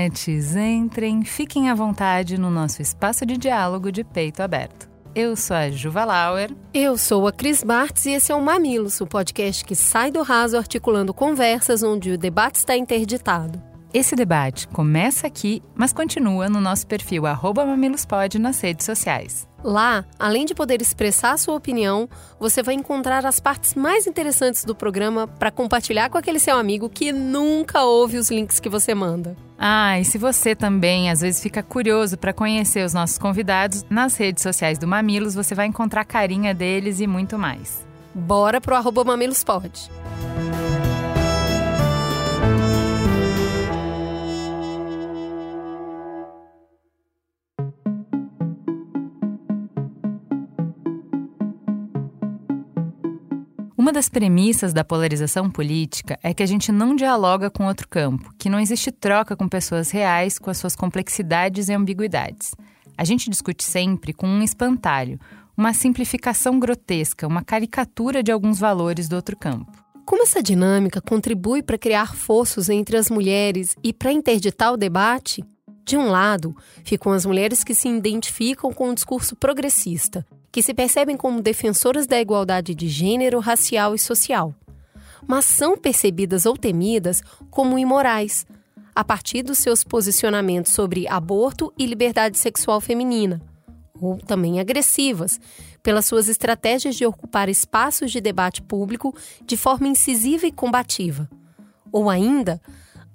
[0.00, 4.88] mamiletes, entrem, fiquem à vontade no nosso espaço de diálogo de peito aberto.
[5.14, 6.50] Eu sou a Juva Lauer.
[6.72, 10.22] Eu sou a Cris Bartz e esse é o Mamilos, o podcast que sai do
[10.22, 13.69] raso articulando conversas onde o debate está interditado.
[13.92, 19.48] Esse debate começa aqui, mas continua no nosso perfil @mamilospod nas redes sociais.
[19.64, 22.08] Lá, além de poder expressar sua opinião,
[22.38, 26.88] você vai encontrar as partes mais interessantes do programa para compartilhar com aquele seu amigo
[26.88, 29.36] que nunca ouve os links que você manda.
[29.58, 34.16] Ah, e se você também às vezes fica curioso para conhecer os nossos convidados, nas
[34.16, 37.84] redes sociais do Mamilos você vai encontrar a carinha deles e muito mais.
[38.14, 39.90] Bora pro arroba mamilospod.
[53.80, 58.30] Uma das premissas da polarização política é que a gente não dialoga com outro campo,
[58.36, 62.54] que não existe troca com pessoas reais com as suas complexidades e ambiguidades.
[62.94, 65.18] A gente discute sempre com um espantalho,
[65.56, 69.72] uma simplificação grotesca, uma caricatura de alguns valores do outro campo.
[70.04, 75.42] Como essa dinâmica contribui para criar fossos entre as mulheres e para interditar o debate?
[75.86, 80.74] De um lado, ficam as mulheres que se identificam com o discurso progressista, que se
[80.74, 84.54] percebem como defensoras da igualdade de gênero, racial e social,
[85.26, 88.46] mas são percebidas ou temidas como imorais,
[88.94, 93.40] a partir dos seus posicionamentos sobre aborto e liberdade sexual feminina,
[94.00, 95.38] ou também agressivas,
[95.82, 101.28] pelas suas estratégias de ocupar espaços de debate público de forma incisiva e combativa,
[101.92, 102.60] ou ainda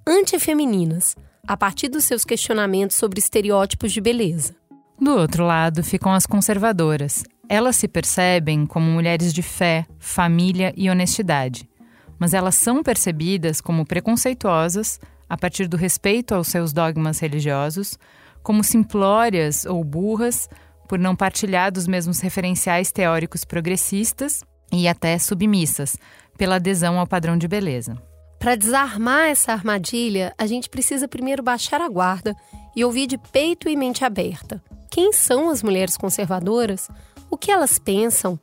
[0.07, 1.15] antifemininas,
[1.47, 4.55] a partir dos seus questionamentos sobre estereótipos de beleza.
[4.99, 7.23] Do outro lado ficam as conservadoras.
[7.49, 11.69] Elas se percebem como mulheres de fé, família e honestidade,
[12.17, 17.97] mas elas são percebidas como preconceituosas a partir do respeito aos seus dogmas religiosos,
[18.41, 20.47] como simplórias ou burras
[20.87, 25.97] por não partilhar dos mesmos referenciais teóricos progressistas e até submissas
[26.37, 27.97] pela adesão ao padrão de beleza.
[28.39, 32.35] Para desarmar essa armadilha, a gente precisa primeiro baixar a guarda
[32.75, 34.61] e ouvir de peito e mente aberta.
[34.95, 36.89] Quem são as mulheres conservadoras?
[37.29, 38.39] O que elas pensam?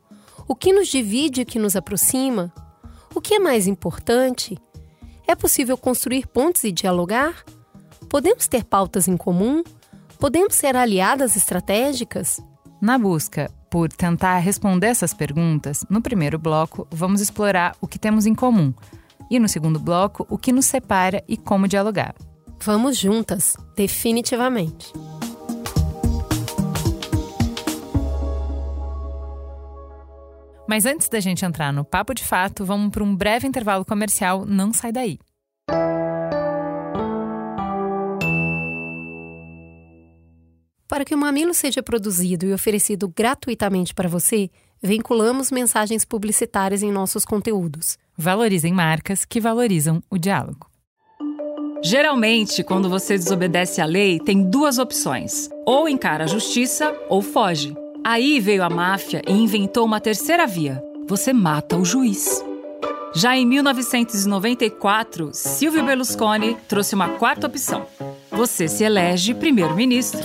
[0.47, 2.53] O que nos divide e o que nos aproxima?
[3.15, 4.55] O que é mais importante?
[5.27, 7.43] É possível construir pontes e dialogar?
[8.07, 9.63] Podemos ter pautas em comum?
[10.19, 12.39] Podemos ser aliadas estratégicas?
[12.79, 18.27] Na busca por tentar responder essas perguntas, no primeiro bloco vamos explorar o que temos
[18.27, 18.71] em comum
[19.27, 22.13] e no segundo bloco o que nos separa e como dialogar.
[22.61, 24.93] Vamos juntas, definitivamente.
[30.67, 34.45] Mas antes da gente entrar no papo de fato, vamos para um breve intervalo comercial.
[34.45, 35.19] Não sai daí.
[40.87, 44.49] Para que o Mamilo seja produzido e oferecido gratuitamente para você,
[44.81, 47.97] vinculamos mensagens publicitárias em nossos conteúdos.
[48.15, 50.69] Valorizem marcas que valorizam o diálogo.
[51.83, 57.75] Geralmente, quando você desobedece à lei, tem duas opções: ou encara a justiça ou foge.
[58.05, 62.43] Aí veio a máfia e inventou uma terceira via: você mata o juiz.
[63.15, 67.85] Já em 1994, Silvio Berlusconi trouxe uma quarta opção:
[68.29, 70.19] você se elege primeiro-ministro.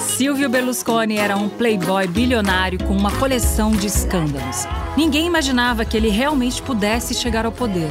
[0.00, 4.66] Silvio Berlusconi era um playboy bilionário com uma coleção de escândalos.
[4.96, 7.90] Ninguém imaginava que ele realmente pudesse chegar ao poder.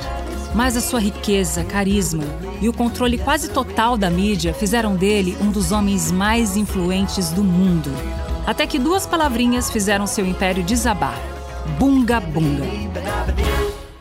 [0.53, 2.23] Mas a sua riqueza, carisma
[2.61, 7.43] e o controle quase total da mídia fizeram dele um dos homens mais influentes do
[7.43, 7.91] mundo.
[8.45, 11.19] Até que duas palavrinhas fizeram seu império desabar:
[11.79, 12.65] Bunga Bunga.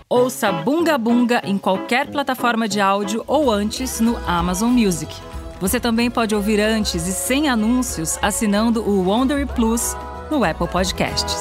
[0.09, 5.15] Ouça Bunga Bunga em qualquer plataforma de áudio ou antes no Amazon Music.
[5.61, 9.97] Você também pode ouvir antes e sem anúncios assinando o Wondery Plus
[10.31, 11.37] no Apple Podcasts.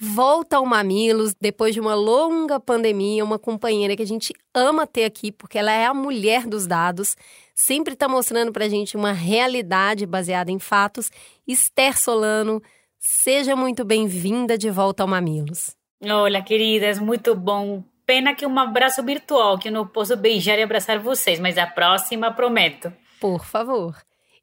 [0.00, 5.04] Volta ao Mamilos depois de uma longa pandemia, uma companheira que a gente ama ter
[5.04, 7.16] aqui porque ela é a mulher dos dados,
[7.58, 11.10] sempre está mostrando para a gente uma realidade baseada em fatos.
[11.46, 12.62] Esther Solano,
[13.00, 15.74] seja muito bem-vinda de volta ao Mamilos.
[16.00, 20.62] Olá, queridas, muito bom Pena que um abraço virtual, que eu não posso beijar e
[20.62, 22.90] abraçar vocês, mas a próxima prometo.
[23.20, 23.94] Por favor.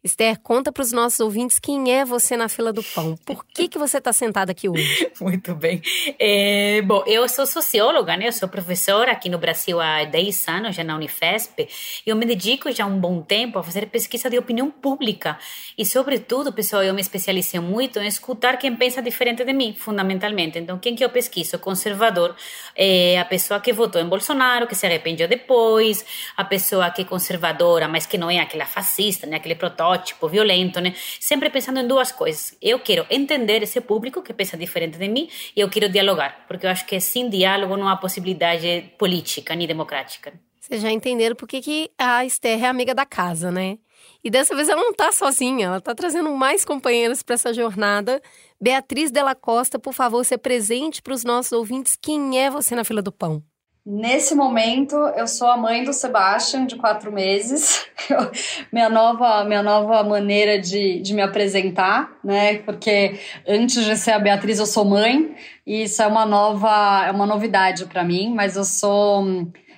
[0.06, 3.18] Esther, conta para os nossos ouvintes quem é você na fila do pão.
[3.26, 5.12] Por que, que você está sentada aqui hoje?
[5.20, 5.82] Muito bem.
[6.20, 8.28] É, bom, eu sou socióloga, né?
[8.28, 11.68] Eu sou professora aqui no Brasil há 10 anos, já na Unifesp.
[12.06, 15.40] Eu me dedico já há um bom tempo a fazer pesquisa de opinião pública.
[15.76, 20.60] E, sobretudo, pessoal, eu me especializei muito em escutar quem pensa diferente de mim, fundamentalmente.
[20.60, 21.58] Então, quem que eu pesquiso?
[21.58, 22.36] Conservador,
[22.76, 26.06] é a pessoa que votou em Bolsonaro, que se arrependeu depois,
[26.38, 29.38] a pessoa que é conservadora, mas que não é aquela fascista, né?
[29.38, 30.94] Aquele protótipo tipo violento, né?
[31.20, 32.58] Sempre pensando em duas coisas.
[32.62, 36.66] Eu quero entender esse público que pensa diferente de mim e eu quero dialogar, porque
[36.66, 40.34] eu acho que sem diálogo não há possibilidade política nem democrática.
[40.60, 43.78] Vocês já entenderam por que, que a Esther é amiga da casa, né?
[44.24, 48.20] E dessa vez ela não está sozinha, ela está trazendo mais companheiras para essa jornada.
[48.60, 51.96] Beatriz Della Costa, por favor, se presente para os nossos ouvintes.
[51.96, 53.44] Quem é você na fila do pão?
[53.86, 57.86] Nesse momento, eu sou a mãe do Sebastian, de quatro meses.
[58.74, 62.58] Minha, nova, minha nova maneira de, de me apresentar, né?
[62.60, 65.36] Porque antes de ser a Beatriz, eu sou mãe.
[65.66, 68.34] E isso é uma nova, é uma novidade para mim.
[68.34, 69.24] Mas eu sou,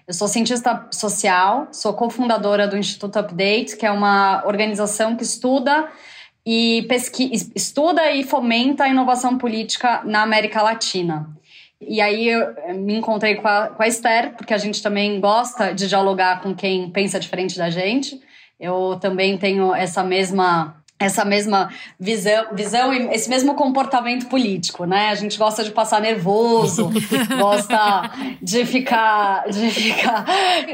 [0.07, 5.89] eu sou cientista social, sou cofundadora do Instituto Update, que é uma organização que estuda
[6.45, 11.37] e pesquisa, estuda e fomenta a inovação política na América Latina.
[11.80, 15.74] E aí eu me encontrei com a, com a Esther, porque a gente também gosta
[15.74, 18.20] de dialogar com quem pensa diferente da gente.
[18.60, 25.10] Eu também tenho essa mesma essa mesma visão, visão e esse mesmo comportamento político, né?
[25.10, 26.90] A gente gosta de passar nervoso,
[27.40, 28.10] gosta
[28.42, 30.26] de ficar, de ficar.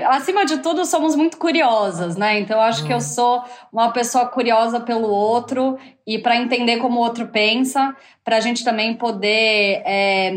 [0.08, 2.40] Acima de tudo, somos muito curiosas, né?
[2.40, 5.78] Então, eu acho que eu sou uma pessoa curiosa pelo outro
[6.08, 7.94] e para entender como o outro pensa,
[8.24, 10.32] para a gente também poder é,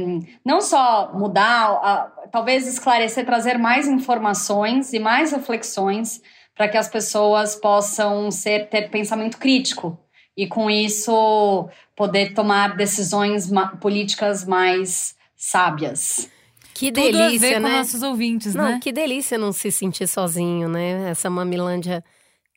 [0.45, 6.21] não só mudar, a, talvez esclarecer, trazer mais informações e mais reflexões
[6.57, 9.99] para que as pessoas possam ser ter pensamento crítico
[10.35, 13.49] e com isso poder tomar decisões
[13.81, 16.31] políticas mais sábias.
[16.75, 17.71] Que Tudo delícia, a ver né?
[17.71, 18.81] com nossos ouvintes, não, né?
[18.83, 21.11] Que delícia não se sentir sozinho, né?
[21.11, 22.03] Essa mamilândia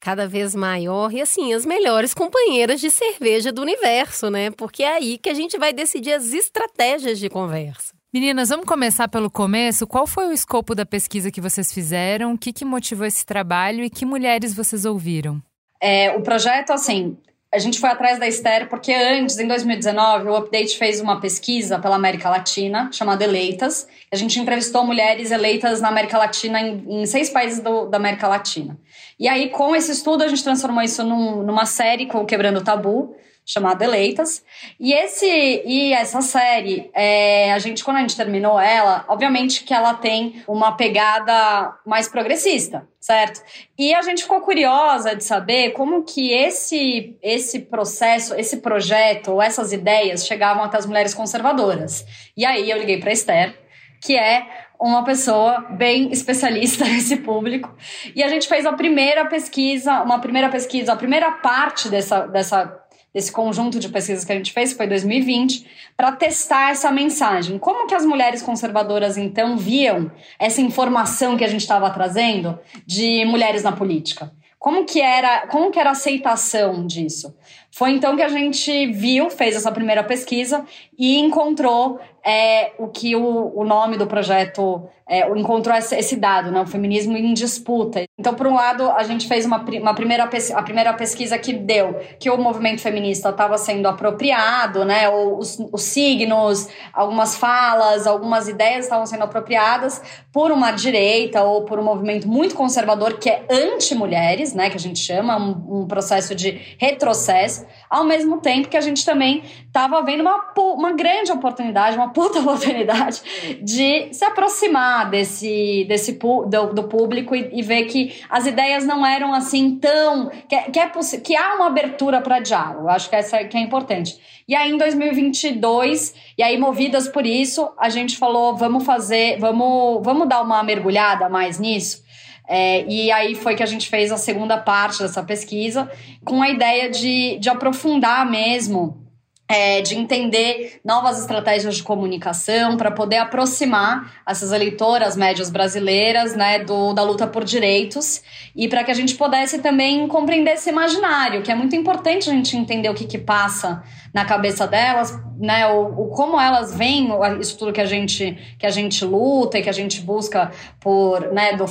[0.02, 4.50] cada vez maior e assim as melhores companheiras de cerveja do universo, né?
[4.52, 7.99] Porque é aí que a gente vai decidir as estratégias de conversa.
[8.12, 9.86] Meninas, vamos começar pelo começo.
[9.86, 12.34] Qual foi o escopo da pesquisa que vocês fizeram?
[12.34, 15.40] O que, que motivou esse trabalho e que mulheres vocês ouviram?
[15.80, 17.16] É, o projeto, assim,
[17.54, 21.78] a gente foi atrás da Esther porque antes, em 2019, o Update fez uma pesquisa
[21.78, 23.88] pela América Latina chamada Eleitas.
[24.12, 28.28] A gente entrevistou mulheres eleitas na América Latina, em, em seis países do, da América
[28.28, 28.76] Latina.
[29.20, 32.60] E aí, com esse estudo, a gente transformou isso num, numa série com o Quebrando
[32.60, 33.16] o Tabu
[33.50, 34.44] chamada Eleitas.
[34.80, 39.74] E esse e essa série, é, a gente quando a gente terminou ela, obviamente que
[39.74, 43.42] ela tem uma pegada mais progressista, certo?
[43.76, 49.74] E a gente ficou curiosa de saber como que esse esse processo, esse projeto, essas
[49.74, 52.06] ideias chegavam até as mulheres conservadoras.
[52.38, 53.58] E aí eu liguei para Esther,
[54.00, 54.46] que é
[54.80, 57.76] uma pessoa bem especialista nesse público.
[58.16, 62.79] E a gente fez a primeira pesquisa, uma primeira pesquisa, a primeira parte dessa, dessa
[63.14, 65.66] desse conjunto de pesquisas que a gente fez, foi 2020,
[65.98, 67.58] para testar essa mensagem.
[67.58, 73.26] Como que as mulheres conservadoras, então, viam essa informação que a gente estava trazendo de
[73.26, 74.32] mulheres na política?
[74.60, 77.34] Como que era, como que era a aceitação disso?
[77.72, 80.66] Foi então que a gente viu, fez essa primeira pesquisa
[80.98, 86.52] e encontrou é, o que o, o nome do projeto é, encontrou esse, esse, dado,
[86.52, 86.62] né?
[86.62, 88.04] o feminismo em disputa.
[88.18, 92.00] Então, por um lado, a gente fez uma, uma primeira, a primeira pesquisa que deu
[92.20, 95.10] que o movimento feminista estava sendo apropriado, né?
[95.10, 101.64] Ou os, os signos, algumas falas, algumas ideias estavam sendo apropriadas por uma direita ou
[101.64, 104.70] por um movimento muito conservador que é anti-mulheres, né?
[104.70, 107.59] que a gente chama, um, um processo de retrocesso
[107.90, 112.40] ao mesmo tempo que a gente também estava vendo uma, uma grande oportunidade, uma puta
[112.42, 113.22] oportunidade
[113.62, 119.06] de se aproximar desse, desse do, do público e, e, ver que as ideias não
[119.06, 120.30] eram assim tão.
[120.48, 120.90] que, que, é
[121.24, 122.88] que há uma abertura para diálogo.
[122.88, 124.18] Acho que essa é, que é importante.
[124.48, 130.04] E aí, em 2022, e aí, movidas por isso, a gente falou: vamos fazer, vamos,
[130.04, 132.04] vamos dar uma mergulhada mais nisso.
[132.52, 135.90] É, e aí foi que a gente fez a segunda parte dessa pesquisa,
[136.26, 139.09] com a ideia de, de aprofundar mesmo
[139.50, 146.60] é, de entender novas estratégias de comunicação para poder aproximar essas eleitoras médias brasileiras né,
[146.60, 148.22] do, da luta por direitos
[148.56, 152.34] e para que a gente pudesse também compreender esse imaginário, que é muito importante a
[152.34, 153.82] gente entender o que, que passa
[154.14, 158.68] na cabeça delas, né, o, o como elas veem isso tudo que a gente que
[158.68, 161.66] a gente luta e que a gente busca por né, do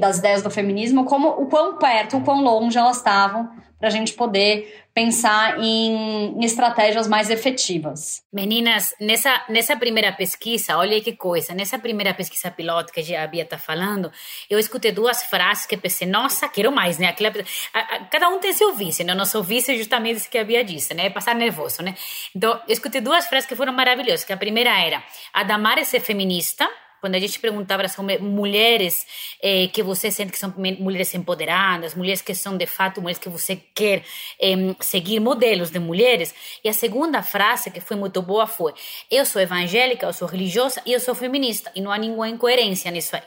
[0.00, 3.90] das ideias do feminismo, como o quão perto, o quão longe elas estavam para a
[3.90, 8.22] gente poder pensar em, estratégias mais efetivas.
[8.30, 13.44] Meninas, nessa, nessa primeira pesquisa, olha que coisa, nessa primeira pesquisa piloto que a Bia
[13.44, 14.12] está falando,
[14.50, 17.08] eu escutei duas frases que pensei, nossa, quero mais, né?
[17.08, 17.32] Aquela,
[17.72, 19.14] a, a, cada um tem seu vício, né?
[19.14, 21.08] Nosso vício é justamente isso que a Bia disse, né?
[21.08, 21.94] Passar nervoso, né?
[22.36, 26.00] Então, eu escutei duas frases que foram maravilhosas, que a primeira era, a Damares ser
[26.00, 26.68] feminista,
[27.00, 29.06] quando a gente perguntava são mulheres
[29.42, 33.28] eh, que você sente que são mulheres empoderadas, mulheres que são de fato mulheres que
[33.28, 34.04] você quer
[34.40, 36.34] eh, seguir modelos de mulheres.
[36.62, 38.72] E a segunda frase que foi muito boa foi:
[39.10, 41.70] eu sou evangélica, eu sou religiosa e eu sou feminista.
[41.74, 43.22] E não há nenhuma incoerência nisso aí.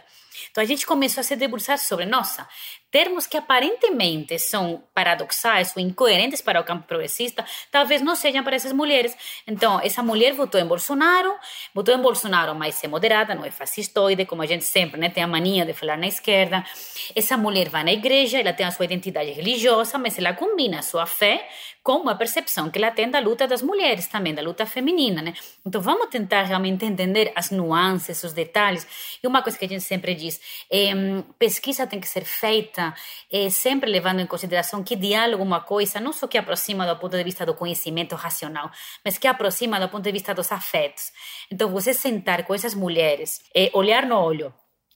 [0.52, 2.48] Então a gente começou a se debruçar sobre, nossa,
[2.94, 8.56] termos que aparentemente são paradoxais ou incoerentes para o campo progressista, talvez não sejam para
[8.56, 9.18] essas mulheres.
[9.48, 11.34] Então, essa mulher votou em Bolsonaro,
[11.74, 15.24] votou em Bolsonaro, mas é moderada, não é fascistoide, como a gente sempre né, tem
[15.24, 16.64] a mania de falar na esquerda.
[17.16, 20.84] Essa mulher vai na igreja, ela tem a sua identidade religiosa, mas ela combina a
[20.84, 21.50] sua fé
[21.82, 25.34] com a percepção que ela tem da luta das mulheres também, da luta feminina, né?
[25.66, 28.88] Então vamos tentar realmente entender as nuances, os detalhes.
[29.22, 30.40] E uma coisa que a gente sempre diz,
[30.72, 30.94] é,
[31.38, 32.83] pesquisa tem que ser feita
[33.32, 37.00] é, sempre levando em consideração que diálogo é uma coisa não só que aproxima do
[37.00, 38.72] ponto de vista do conhecimento racional,
[39.06, 41.12] mas que aproxima do ponto de vista dos afetos.
[41.52, 44.54] Então você sentar com essas mulheres, é, olhar no olho,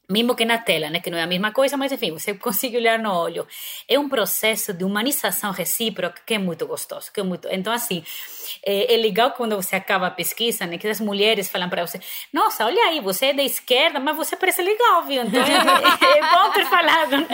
[0.10, 2.78] mesmo que na tela, né, que não é a mesma coisa, mas enfim, você consegue
[2.78, 3.46] olhar no olho.
[3.88, 7.48] É um processo de humanização recíproca que é muito gostoso, que é muito.
[7.52, 8.04] Então assim,
[8.66, 12.00] é, é legal quando você acaba a pesquisa, né, que as mulheres falam para você:
[12.34, 15.48] "Nossa, olha aí, você é da esquerda, mas você parece legal, viu?" Então é,
[16.16, 17.18] é, é bom ter falado.
[17.18, 17.28] Né?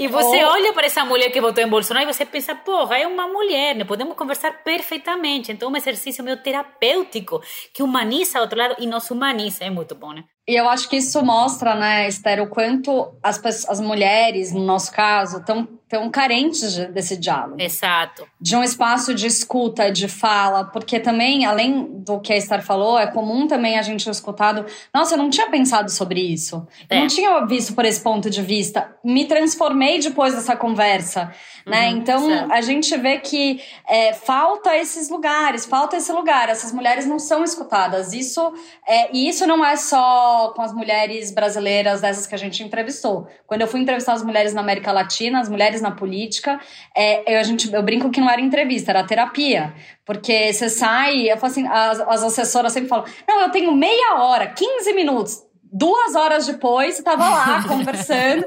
[0.00, 0.48] E você oh.
[0.48, 3.74] olha para essa mulher que votou em Bolsonaro e você pensa: "Porra, é uma mulher,
[3.76, 3.84] né?
[3.84, 7.40] Podemos conversar perfeitamente." Então, um exercício meio terapêutico
[7.72, 10.24] que humaniza o outro lado e nos humaniza, é muito bom, né?
[10.46, 14.92] E eu acho que isso mostra, né, Esther, o quanto as, as mulheres, no nosso
[14.92, 17.60] caso, estão tão carentes de, desse diálogo.
[17.60, 18.26] Exato.
[18.40, 22.98] De um espaço de escuta, de fala, porque também, além do que a Esther falou,
[22.98, 26.66] é comum também a gente ter escutado, nossa, eu não tinha pensado sobre isso.
[26.90, 26.96] É.
[26.96, 28.94] Eu não tinha visto por esse ponto de vista.
[29.04, 31.32] Me transformei depois dessa conversa,
[31.64, 31.88] né?
[31.90, 32.52] Uhum, então, certo.
[32.52, 36.48] a gente vê que é, falta esses lugares, falta esse lugar.
[36.48, 38.12] Essas mulheres não são escutadas.
[38.12, 38.52] Isso,
[38.86, 43.26] é, e isso não é só com as mulheres brasileiras dessas que a gente entrevistou.
[43.46, 46.60] Quando eu fui entrevistar as mulheres na América Latina, as mulheres na política,
[46.96, 49.74] é, eu, a gente, eu brinco que não era entrevista, era terapia.
[50.04, 54.18] Porque você sai, eu falo assim, as, as assessoras sempre falam: não, eu tenho meia
[54.18, 55.42] hora, 15 minutos.
[55.76, 58.46] Duas horas depois, estava lá conversando,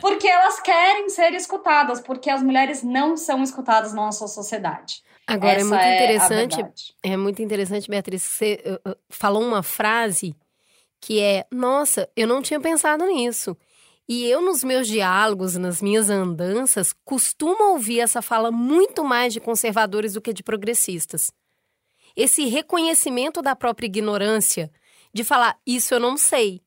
[0.00, 5.02] porque elas querem ser escutadas, porque as mulheres não são escutadas na nossa sociedade.
[5.26, 10.34] Agora Essa é muito interessante, é, é, muito interessante, Beatriz, você uh, falou uma frase
[11.02, 13.54] que é: nossa, eu não tinha pensado nisso.
[14.08, 19.40] E eu, nos meus diálogos, nas minhas andanças, costumo ouvir essa fala muito mais de
[19.40, 21.30] conservadores do que de progressistas.
[22.16, 24.70] Esse reconhecimento da própria ignorância,
[25.14, 26.62] de falar, isso eu não sei.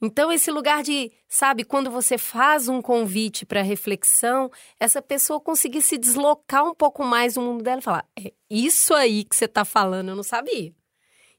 [0.00, 5.80] Então, esse lugar de, sabe, quando você faz um convite para reflexão, essa pessoa conseguir
[5.80, 9.44] se deslocar um pouco mais do mundo dela e falar: é isso aí que você
[9.44, 10.74] está falando, eu não sabia.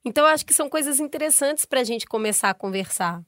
[0.06, 3.22] Então, acho que são coisas interessantes para a gente começar a conversar.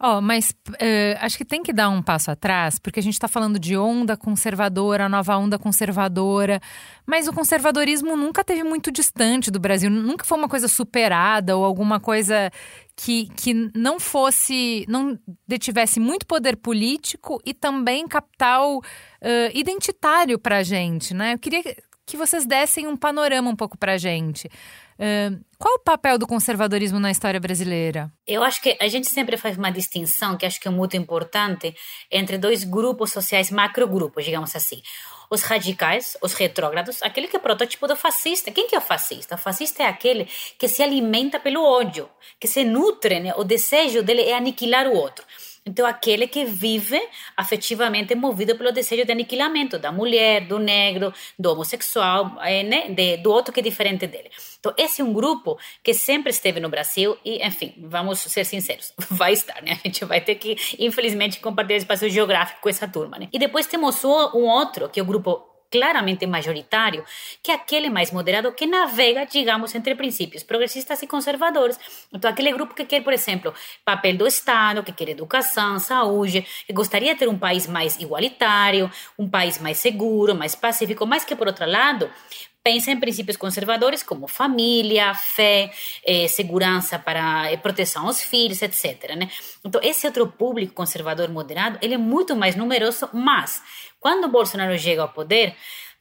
[0.00, 3.14] Ó, oh, mas uh, acho que tem que dar um passo atrás, porque a gente
[3.14, 6.60] está falando de onda conservadora, nova onda conservadora,
[7.04, 11.64] mas o conservadorismo nunca teve muito distante do Brasil, nunca foi uma coisa superada ou
[11.64, 12.48] alguma coisa
[12.94, 18.82] que, que não fosse, não detivesse muito poder político e também capital uh,
[19.52, 21.34] identitário para a gente, né?
[21.34, 21.60] Eu queria
[22.06, 24.48] que vocês dessem um panorama um pouco para a gente.
[25.58, 28.12] Qual o papel do conservadorismo na história brasileira?
[28.26, 31.74] Eu acho que a gente sempre faz uma distinção, que acho que é muito importante,
[32.10, 34.82] entre dois grupos sociais, macrogrupos, digamos assim.
[35.30, 38.50] Os radicais, os retrógrados, aquele que é protótipo do fascista.
[38.50, 39.34] Quem que é o fascista?
[39.34, 40.28] O fascista é aquele
[40.58, 42.08] que se alimenta pelo ódio,
[42.40, 43.34] que se nutre, né?
[43.36, 45.24] o desejo dele é aniquilar o outro.
[45.68, 46.98] Então, aquele que vive
[47.36, 52.88] afetivamente movido pelo desejo de aniquilamento da mulher, do negro, do homossexual, é, né?
[52.88, 54.30] de, do outro que é diferente dele.
[54.58, 58.94] Então, esse é um grupo que sempre esteve no Brasil e, enfim, vamos ser sinceros,
[59.10, 59.72] vai estar, né?
[59.72, 63.28] A gente vai ter que, infelizmente, compartilhar espaço geográfico com essa turma, né?
[63.30, 67.04] E depois temos um outro, que é o grupo claramente majoritário
[67.42, 71.78] que aquele mais moderado que navega, digamos, entre princípios progressistas e conservadores.
[72.12, 73.52] Então, aquele grupo que quer, por exemplo,
[73.84, 78.90] papel do Estado, que quer educação, saúde, que gostaria de ter um país mais igualitário,
[79.18, 82.10] um país mais seguro, mais pacífico, mas que, por outro lado,
[82.68, 85.70] pensa em princípios conservadores como família, fé,
[86.04, 89.16] eh, segurança para eh, proteção aos filhos, etc.
[89.16, 89.30] Né?
[89.64, 93.62] Então, esse outro público conservador moderado, ele é muito mais numeroso, mas
[93.98, 95.56] quando Bolsonaro chega ao poder,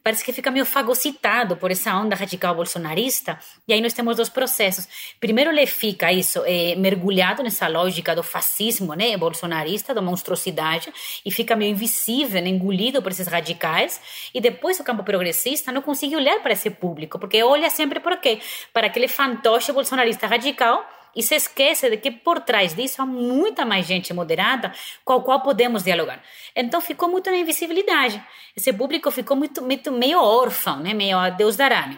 [0.07, 3.37] parece que fica meio fagocitado por essa onda radical bolsonarista.
[3.67, 4.87] E aí nós temos dois processos.
[5.19, 10.93] Primeiro, ele fica isso, é, mergulhado nessa lógica do fascismo né, bolsonarista, da monstruosidade,
[11.25, 13.99] e fica meio invisível, né, engolido por esses radicais.
[14.33, 18.15] E depois o campo progressista não consegue olhar para esse público, porque olha sempre por
[18.15, 18.39] quê?
[18.71, 23.65] Para aquele fantoche bolsonarista radical e se esquece de que por trás disso há muita
[23.65, 24.71] mais gente moderada
[25.03, 26.21] com a qual podemos dialogar.
[26.55, 28.24] Então ficou muito na invisibilidade.
[28.55, 30.93] Esse público ficou muito, muito meio órfão, né?
[30.93, 31.88] meio a Deus dará.
[31.88, 31.97] Né?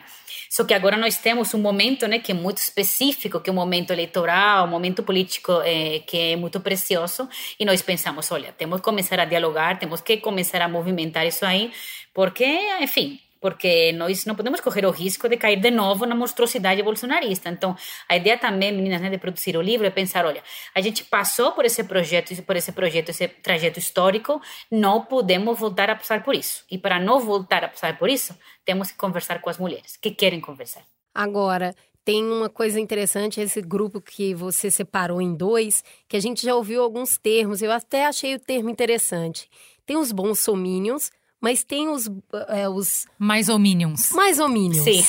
[0.50, 3.56] Só que agora nós temos um momento né, que é muito específico, que é um
[3.56, 8.80] momento eleitoral, um momento político é, que é muito precioso, e nós pensamos, olha, temos
[8.80, 11.72] que começar a dialogar, temos que começar a movimentar isso aí,
[12.14, 12.46] porque,
[12.82, 17.50] enfim, porque nós não podemos correr o risco de cair de novo na monstruosidade bolsonarista.
[17.50, 17.76] Então,
[18.08, 20.44] a ideia também, meninas, né, de produzir o livro é pensar, olha,
[20.76, 24.42] a gente passou por esse projeto, por esse projeto, esse trajeto histórico,
[24.72, 26.64] não podemos voltar a passar por isso.
[26.70, 30.12] E para não voltar a passar por isso, temos que conversar com as mulheres que
[30.12, 30.84] querem conversar.
[31.14, 31.74] Agora,
[32.06, 36.56] tem uma coisa interessante, esse grupo que você separou em dois, que a gente já
[36.56, 39.48] ouviu alguns termos, eu até achei o termo interessante.
[39.86, 42.10] Tem os bons somínios, mas tem os,
[42.48, 43.06] é, os...
[43.18, 44.12] Mais hominions.
[44.12, 44.84] Mais hominions.
[44.84, 45.04] Sim.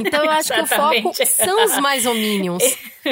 [0.00, 2.62] Então eu acho que o foco são os mais hominions.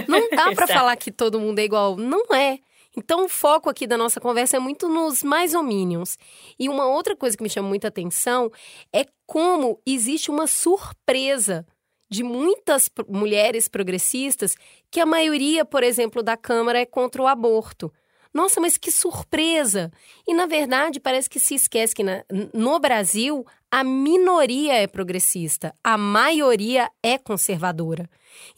[0.09, 1.97] Não dá para falar que todo mundo é igual.
[1.97, 2.59] Não é.
[2.97, 6.19] Então o foco aqui da nossa conversa é muito nos mais hominions.
[6.59, 8.51] E uma outra coisa que me chama muita atenção
[8.93, 11.67] é como existe uma surpresa
[12.11, 14.55] de muitas mulheres progressistas
[14.91, 17.91] que a maioria, por exemplo, da Câmara é contra o aborto.
[18.33, 19.93] Nossa, mas que surpresa!
[20.27, 22.25] E na verdade parece que se esquece que na,
[22.55, 28.09] no Brasil a minoria é progressista, a maioria é conservadora.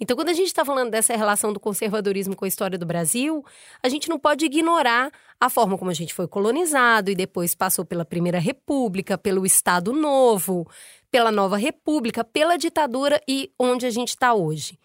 [0.00, 3.45] Então, quando a gente está falando dessa relação do conservadorismo com a história do Brasil,
[3.83, 7.85] a gente não pode ignorar a forma como a gente foi colonizado e depois passou
[7.85, 10.69] pela Primeira República, pelo Estado Novo,
[11.11, 14.78] pela Nova República, pela ditadura e onde a gente está hoje.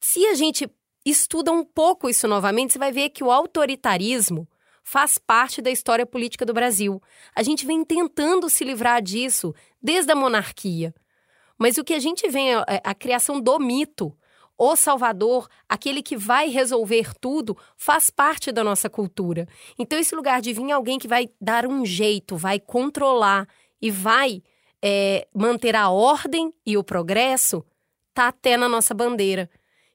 [0.00, 0.70] Se a gente
[1.04, 4.48] estuda um pouco isso novamente, você vai ver que o autoritarismo
[4.82, 7.02] faz parte da história política do Brasil.
[7.34, 10.94] A gente vem tentando se livrar disso desde a monarquia.
[11.58, 14.16] Mas o que a gente vê é, é a criação do mito.
[14.56, 19.48] O Salvador, aquele que vai resolver tudo, faz parte da nossa cultura.
[19.78, 23.48] Então, esse lugar de vir alguém que vai dar um jeito, vai controlar
[23.80, 24.42] e vai
[24.80, 27.64] é, manter a ordem e o progresso,
[28.12, 29.50] tá até na nossa bandeira.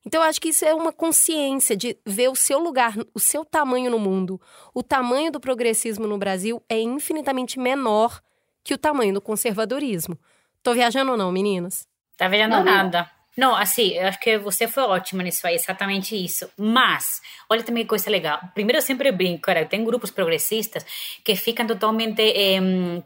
[0.06, 3.44] Então, eu acho que isso é uma consciência de ver o seu lugar, o seu
[3.44, 4.40] tamanho no mundo.
[4.74, 8.22] O tamanho do progressismo no Brasil é infinitamente menor
[8.64, 10.18] que o tamanho do conservadorismo.
[10.64, 11.88] Tô viajando ou não, meninas?
[12.18, 13.10] Tá viajando nada.
[13.38, 16.50] Não, assim, eu acho que você foi ótima nisso aí, exatamente isso.
[16.58, 18.40] Mas, olha também que coisa legal.
[18.54, 20.86] Primeiro, eu sempre brinco, cara, tem grupos progressistas
[21.24, 22.60] que ficam totalmente eh,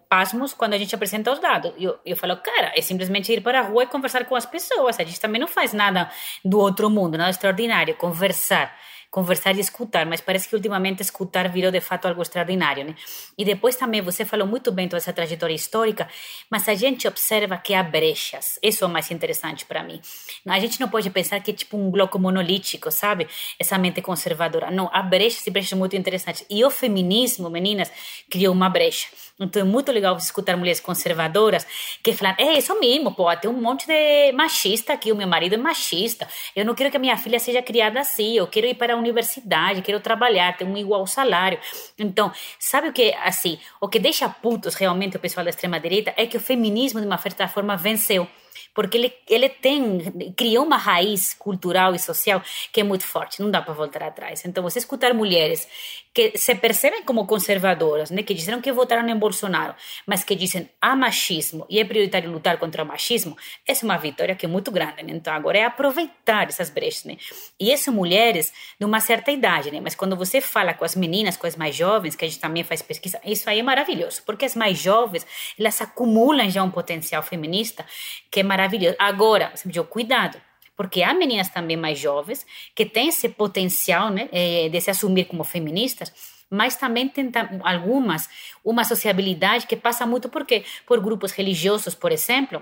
[0.09, 1.73] pasmos quando a gente apresenta os dados.
[1.77, 4.99] Eu, eu falo, cara, é simplesmente ir para a rua e conversar com as pessoas.
[4.99, 6.09] A gente também não faz nada
[6.43, 7.93] do outro mundo, nada extraordinário.
[7.95, 8.75] Conversar
[9.13, 12.95] conversar e escutar, mas parece que ultimamente escutar virou de fato algo extraordinário, né?
[13.37, 16.09] E depois também você falou muito bem toda essa trajetória histórica,
[16.49, 18.57] mas a gente observa que há brechas.
[18.63, 20.01] Isso é o mais interessante para mim.
[20.47, 23.27] A gente não pode pensar que é tipo um bloco monolítico, sabe?
[23.59, 24.71] Essa mente conservadora.
[24.71, 26.43] Não, há brechas e brechas muito interessantes.
[26.49, 27.91] E o feminismo, meninas,
[28.31, 29.09] criou uma brecha.
[29.39, 31.65] Então é muito legal escutar mulheres conservadoras
[32.03, 35.55] que falam: é isso mesmo, pô, tem um monte de machista aqui, o meu marido
[35.55, 38.75] é machista, eu não quero que a minha filha seja criada assim, eu quero ir
[38.75, 41.59] para a universidade, quero trabalhar, ter um igual salário.
[41.97, 46.25] Então, sabe o que, assim, o que deixa putos realmente o pessoal da extrema-direita é
[46.25, 48.27] que o feminismo, de uma certa forma, venceu
[48.73, 53.51] porque ele, ele tem, criou uma raiz cultural e social que é muito forte, não
[53.51, 54.43] dá para voltar atrás.
[54.45, 55.67] Então, você escutar mulheres
[56.13, 59.73] que se percebem como conservadoras, né, que disseram que votaram em Bolsonaro,
[60.05, 63.35] mas que dizem há machismo e é prioritário lutar contra o machismo,
[63.67, 65.01] essa é uma vitória que é muito grande.
[65.03, 65.13] Né?
[65.13, 67.05] Então, agora é aproveitar essas brechas.
[67.05, 67.17] Né?
[67.59, 69.81] E essas mulheres de uma certa idade, né?
[69.81, 72.63] mas quando você fala com as meninas, com as mais jovens, que a gente também
[72.63, 75.25] faz pesquisa, isso aí é maravilhoso, porque as mais jovens,
[75.57, 77.83] elas acumulam já um potencial feminista
[78.29, 78.95] que é maravilhoso.
[78.99, 80.39] Agora, você me diz, cuidado,
[80.75, 85.25] porque há meninas também mais jovens que têm esse potencial né, eh, de se assumir
[85.25, 86.11] como feministas,
[86.49, 87.31] mas também tem
[87.63, 88.29] algumas
[88.63, 92.61] uma sociabilidade que passa muito porque por grupos religiosos, por exemplo,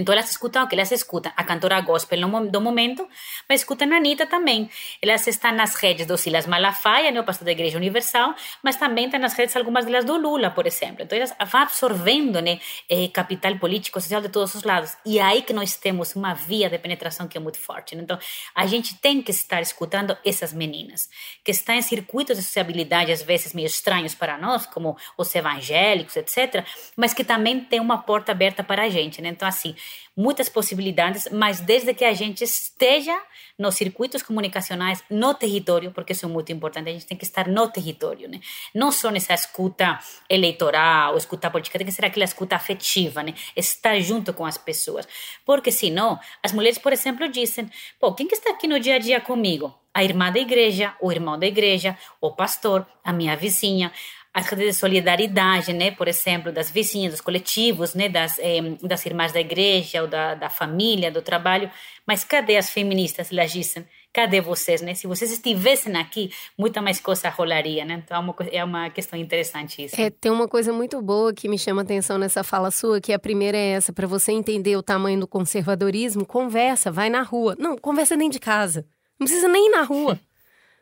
[0.00, 1.30] Então elas escutam o que elas escutam?
[1.36, 3.06] A cantora gospel do momento,
[3.48, 4.70] mas escutam a Anitta também.
[5.02, 9.04] Elas estão nas redes do Silas Malafaia, né, o pastor da Igreja Universal, mas também
[9.04, 11.02] estão nas redes algumas delas do Lula, por exemplo.
[11.02, 12.58] Então elas vão absorvendo né,
[12.88, 14.96] eh, capital político, social de todos os lados.
[15.04, 17.94] E é aí que nós temos uma via de penetração que é muito forte.
[17.94, 18.02] Né?
[18.02, 18.18] Então
[18.54, 21.10] a gente tem que estar escutando essas meninas,
[21.44, 26.16] que estão em circuitos de sociabilidade, às vezes meio estranhos para nós, como os evangélicos,
[26.16, 26.64] etc.,
[26.96, 29.20] mas que também tem uma porta aberta para a gente.
[29.20, 29.28] Né?
[29.28, 29.74] Então, assim,
[30.16, 33.18] muitas possibilidades, mas desde que a gente esteja
[33.58, 37.46] nos circuitos comunicacionais, no território, porque isso é muito importante, a gente tem que estar
[37.46, 38.40] no território, né?
[38.74, 39.98] Não só nessa escuta
[40.28, 43.34] eleitoral, escuta política, tem que ser aquela escuta afetiva, né?
[43.56, 45.06] Estar junto com as pessoas.
[45.44, 48.98] Porque senão, as mulheres, por exemplo, dizem, pô, quem que está aqui no dia a
[48.98, 49.74] dia comigo?
[49.92, 53.92] A irmã da igreja, o irmão da igreja, o pastor, a minha vizinha
[54.32, 59.04] as redes de solidariedade, né, por exemplo, das vizinhas, dos coletivos, né, das, eh, das
[59.04, 61.68] irmãs da igreja ou da, da família, do trabalho.
[62.06, 63.74] Mas cadê as feministas, elas?
[64.12, 64.92] Cadê vocês, né?
[64.94, 68.02] Se vocês estivessem aqui, muita mais coisa rolaria, né?
[68.04, 70.00] Então é uma, é uma questão interessante isso.
[70.00, 73.18] É, tem uma coisa muito boa que me chama atenção nessa fala sua, que a
[73.18, 77.54] primeira é essa, para você entender o tamanho do conservadorismo, conversa, vai na rua.
[77.56, 78.84] Não, conversa dentro de casa.
[79.18, 80.18] Não precisa nem ir na rua.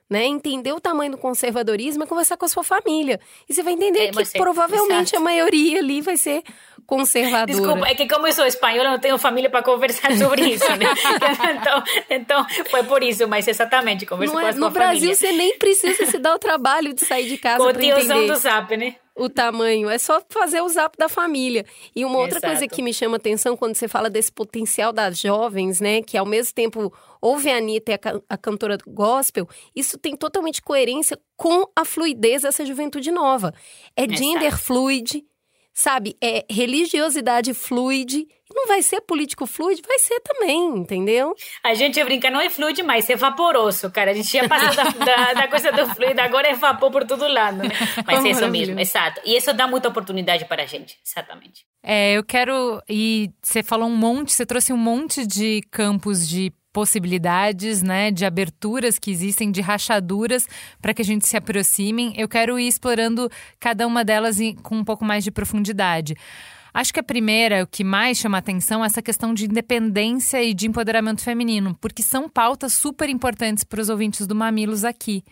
[0.09, 0.25] Né?
[0.25, 3.21] Entender o tamanho do conservadorismo é conversar com a sua família.
[3.49, 5.17] E você vai entender é, que provavelmente exato.
[5.17, 6.43] a maioria ali vai ser
[6.87, 7.47] conservadora.
[7.47, 10.69] Desculpa, é que como eu sou espanhola, eu não tenho família para conversar sobre isso,
[10.77, 10.87] né?
[11.61, 15.59] então, então, foi por isso, mas exatamente, conversa com a sua No Brasil, você nem
[15.59, 18.15] precisa se dar o trabalho de sair de casa para entender.
[18.15, 18.97] Com o do zap, né?
[19.19, 21.65] O tamanho, é só fazer o zap da família.
[21.95, 22.47] E uma outra Exato.
[22.47, 26.25] coisa que me chama atenção quando você fala desse potencial das jovens, né, que ao
[26.25, 27.99] mesmo tempo ouve a Anitta e a,
[28.31, 33.53] a cantora gospel, isso tem totalmente coerência com a fluidez dessa juventude nova.
[33.97, 34.19] É Exato.
[34.19, 35.25] gender fluid,
[35.75, 36.17] sabe?
[36.23, 38.27] É religiosidade fluide.
[38.55, 39.83] Não vai ser político fluide?
[39.87, 41.35] Vai ser também, entendeu?
[41.63, 44.11] A gente brinca, não é fluide mais, é vaporoso, cara.
[44.11, 47.29] A gente já passou da, da, da, coisa do fluido, agora é vapor por todo
[47.29, 47.75] lado, né?
[48.07, 49.21] Mas é isso mesmo, exato.
[49.25, 51.67] E isso dá muita oportunidade para a gente, exatamente.
[51.83, 52.83] É, eu quero.
[52.89, 58.25] E você falou um monte, você trouxe um monte de campos de possibilidades, né, de
[58.25, 60.47] aberturas que existem, de rachaduras
[60.81, 62.15] para que a gente se aproximem.
[62.17, 66.15] Eu quero ir explorando cada uma delas com um pouco mais de profundidade.
[66.73, 70.55] Acho que a primeira, o que mais chama atenção, é essa questão de independência e
[70.55, 75.25] de empoderamento feminino, porque são pautas super importantes para os ouvintes do Mamilos aqui.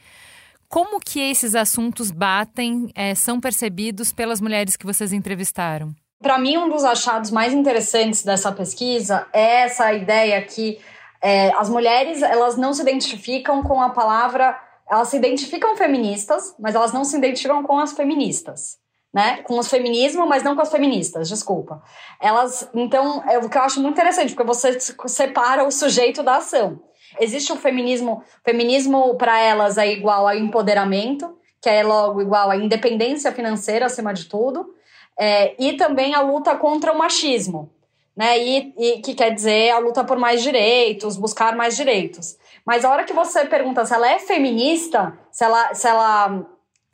[0.68, 5.94] Como que esses assuntos batem, é, são percebidos pelas mulheres que vocês entrevistaram?
[6.20, 10.78] Para mim, um dos achados mais interessantes dessa pesquisa é essa ideia que
[11.22, 14.58] é, as mulheres, elas não se identificam com a palavra.
[14.88, 18.78] Elas se identificam feministas, mas elas não se identificam com as feministas.
[19.16, 19.38] Né?
[19.44, 21.82] Com os feminismo, mas não com as feministas, desculpa.
[22.20, 26.36] Elas, então, é o que eu acho muito interessante, porque você separa o sujeito da
[26.36, 26.82] ação.
[27.18, 32.58] Existe o feminismo, feminismo para elas é igual a empoderamento, que é logo igual a
[32.58, 34.74] independência financeira acima de tudo,
[35.18, 37.72] é, e também a luta contra o machismo,
[38.14, 38.38] né?
[38.38, 42.36] E, e, que quer dizer a luta por mais direitos, buscar mais direitos.
[42.66, 46.44] Mas a hora que você pergunta se ela é feminista, se ela, se ela,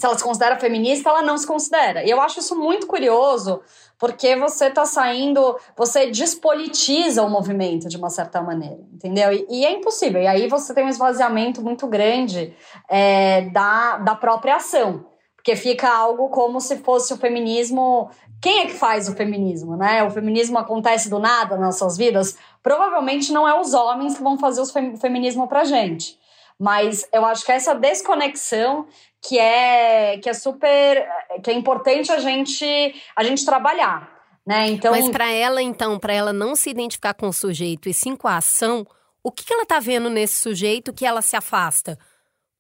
[0.02, 2.04] se ela se considera feminista, ela não se considera.
[2.04, 3.60] E eu acho isso muito curioso,
[3.96, 9.32] porque você está saindo, você despolitiza o movimento de uma certa maneira, entendeu?
[9.32, 10.20] E, e, é impossível.
[10.20, 12.52] E aí você tem um esvaziamento muito grande
[12.88, 15.06] é, da, da própria ação.
[15.36, 18.10] Porque fica algo como se fosse o feminismo
[18.40, 20.02] quem é que faz o feminismo, né?
[20.02, 22.36] O feminismo acontece do nada nas nossas vidas?
[22.60, 26.18] Provavelmente não é os homens que vão fazer o fem feminismo pra gente.
[26.62, 28.87] Mas eu acho que essa desconexão
[29.20, 31.09] que é que é super
[31.42, 32.64] que é importante a gente
[33.16, 34.09] a gente trabalhar,
[34.46, 34.68] né?
[34.68, 38.14] Então Mas para ela então, para ela não se identificar com o sujeito e sim
[38.14, 38.87] com a ação,
[39.25, 41.98] o que, que ela tá vendo nesse sujeito que ela se afasta?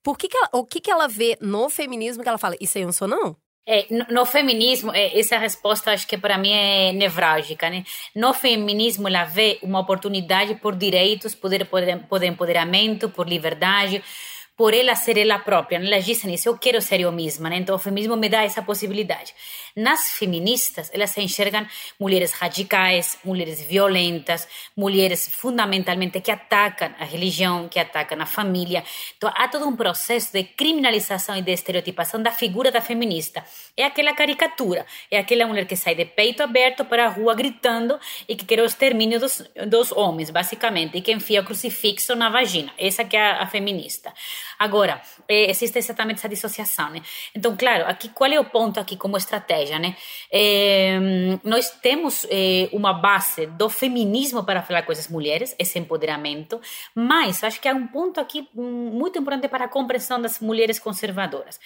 [0.02, 2.76] Por que, que ela, o que, que ela vê no feminismo que ela fala, isso
[2.76, 3.36] aí eu não sou não?
[3.64, 7.70] É, no, feminismo, é, essa resposta acho que para mim é nevrálgica.
[7.70, 7.84] Né?
[8.14, 14.02] No feminismo, ela vê uma oportunidade por direitos, poder, poder, poder empoderamento, por liberdade,
[14.56, 15.76] por ela ser ela própria.
[15.76, 17.48] Elas dizem isso, eu quero ser eu mesma.
[17.48, 17.56] Né?
[17.56, 19.34] Então, o feminismo me dá essa possibilidade.
[19.74, 21.66] Nas feministas, elas se enxergam
[21.98, 28.84] mulheres radicais, mulheres violentas, mulheres fundamentalmente que atacam a religião, que atacam a família.
[29.16, 33.42] Então, há todo um processo de criminalização e de estereotipação da figura da feminista.
[33.76, 37.98] É aquela caricatura, é aquela mulher que sai de peito aberto para a rua gritando
[38.28, 42.28] e que quer o extermínio dos, dos homens, basicamente, e que enfia o crucifixo na
[42.28, 42.72] vagina.
[42.76, 44.12] Essa que é a, a feminista.
[44.62, 47.02] Agora, é, existe exatamente essa dissociação, né?
[47.34, 49.96] Então, claro, aqui qual é o ponto aqui como estratégia, né?
[50.30, 51.00] É,
[51.42, 56.60] nós temos é, uma base do feminismo para falar com essas mulheres, esse empoderamento,
[56.94, 61.58] mas acho que há um ponto aqui muito importante para a compreensão das mulheres conservadoras.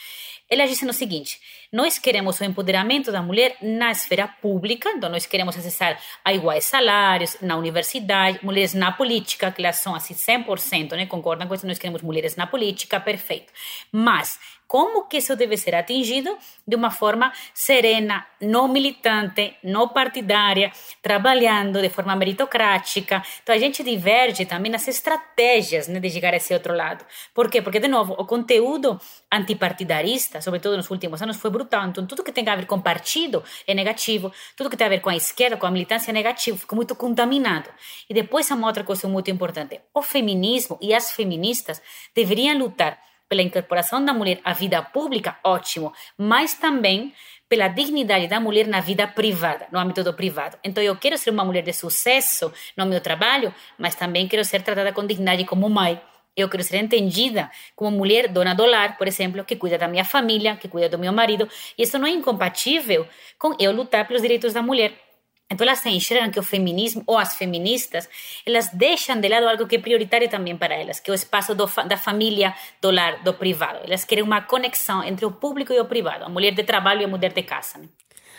[0.49, 1.41] Elas dizem o seguinte:
[1.73, 6.65] nós queremos o empoderamento da mulher na esfera pública, então nós queremos acessar a iguais
[6.65, 11.07] salários na universidade, mulheres na política, que elas são assim 100%, né?
[11.07, 11.67] Concordam com isso?
[11.67, 13.53] Nós queremos mulheres na política, perfeito.
[13.91, 20.73] Mas como que isso deve ser atingido de uma forma serena, não militante, não partidária,
[21.01, 23.23] trabalhando de forma meritocrática.
[23.43, 27.05] Então a gente diverge também nas estratégias né, de chegar a esse outro lado.
[27.33, 27.63] Por quê?
[27.63, 29.01] Porque, de novo, o conteúdo
[29.33, 31.87] antipartidarista, sobretudo nos últimos anos, foi brutal.
[31.87, 35.01] Então tudo que tem a ver com partido é negativo, tudo que tem a ver
[35.01, 37.71] com a esquerda, com a militância é negativo, ficou muito contaminado.
[38.09, 41.81] E depois, uma outra coisa muito importante: o feminismo e as feministas
[42.15, 47.13] deveriam lutar pela incorporação da mulher à vida pública, ótimo, mas também
[47.49, 50.59] pela dignidade da mulher na vida privada, no âmbito do privado.
[50.65, 54.63] Então, eu quero ser uma mulher de sucesso no meu trabalho, mas também quero ser
[54.63, 56.01] tratada com dignidade como mãe.
[56.37, 60.05] Eu quero ser entendida como mulher dona do lar, por exemplo, que cuida da minha
[60.05, 61.49] família, que cuida do meu marido.
[61.79, 63.07] E isso não é incompatível
[63.39, 65.06] com eu lutar pelos direitos da mulher.
[65.51, 68.09] Então elas se enxergam que o feminismo ou as feministas
[68.45, 71.55] elas deixam de lado algo que é prioritário também para elas, que é o espaço
[71.55, 73.79] do, da família, do lar, do privado.
[73.85, 77.05] Elas querem uma conexão entre o público e o privado, a mulher de trabalho e
[77.05, 77.79] a mulher de casa.
[77.79, 77.89] Né?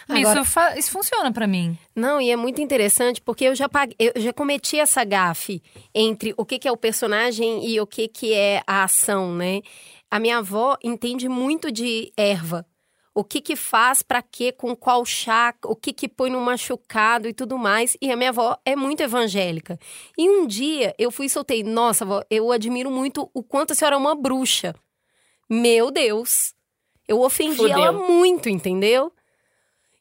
[0.09, 1.77] Agora, isso, isso funciona para mim.
[1.95, 5.61] Não, e é muito interessante porque eu já, paguei, eu já cometi essa gafe
[5.93, 9.61] entre o que, que é o personagem e o que, que é a ação, né?
[10.09, 12.65] A minha avó entende muito de erva
[13.17, 17.27] o que que faz, para quê, com qual chá, o que que põe no machucado
[17.27, 17.97] e tudo mais.
[17.99, 19.79] E a minha avó é muito evangélica.
[20.15, 23.75] E um dia eu fui e soltei, nossa, avó, eu admiro muito o quanto a
[23.75, 24.75] senhora é uma bruxa.
[25.49, 26.53] Meu Deus.
[27.07, 27.75] Eu ofendi Fudeu.
[27.75, 29.11] ela muito, entendeu?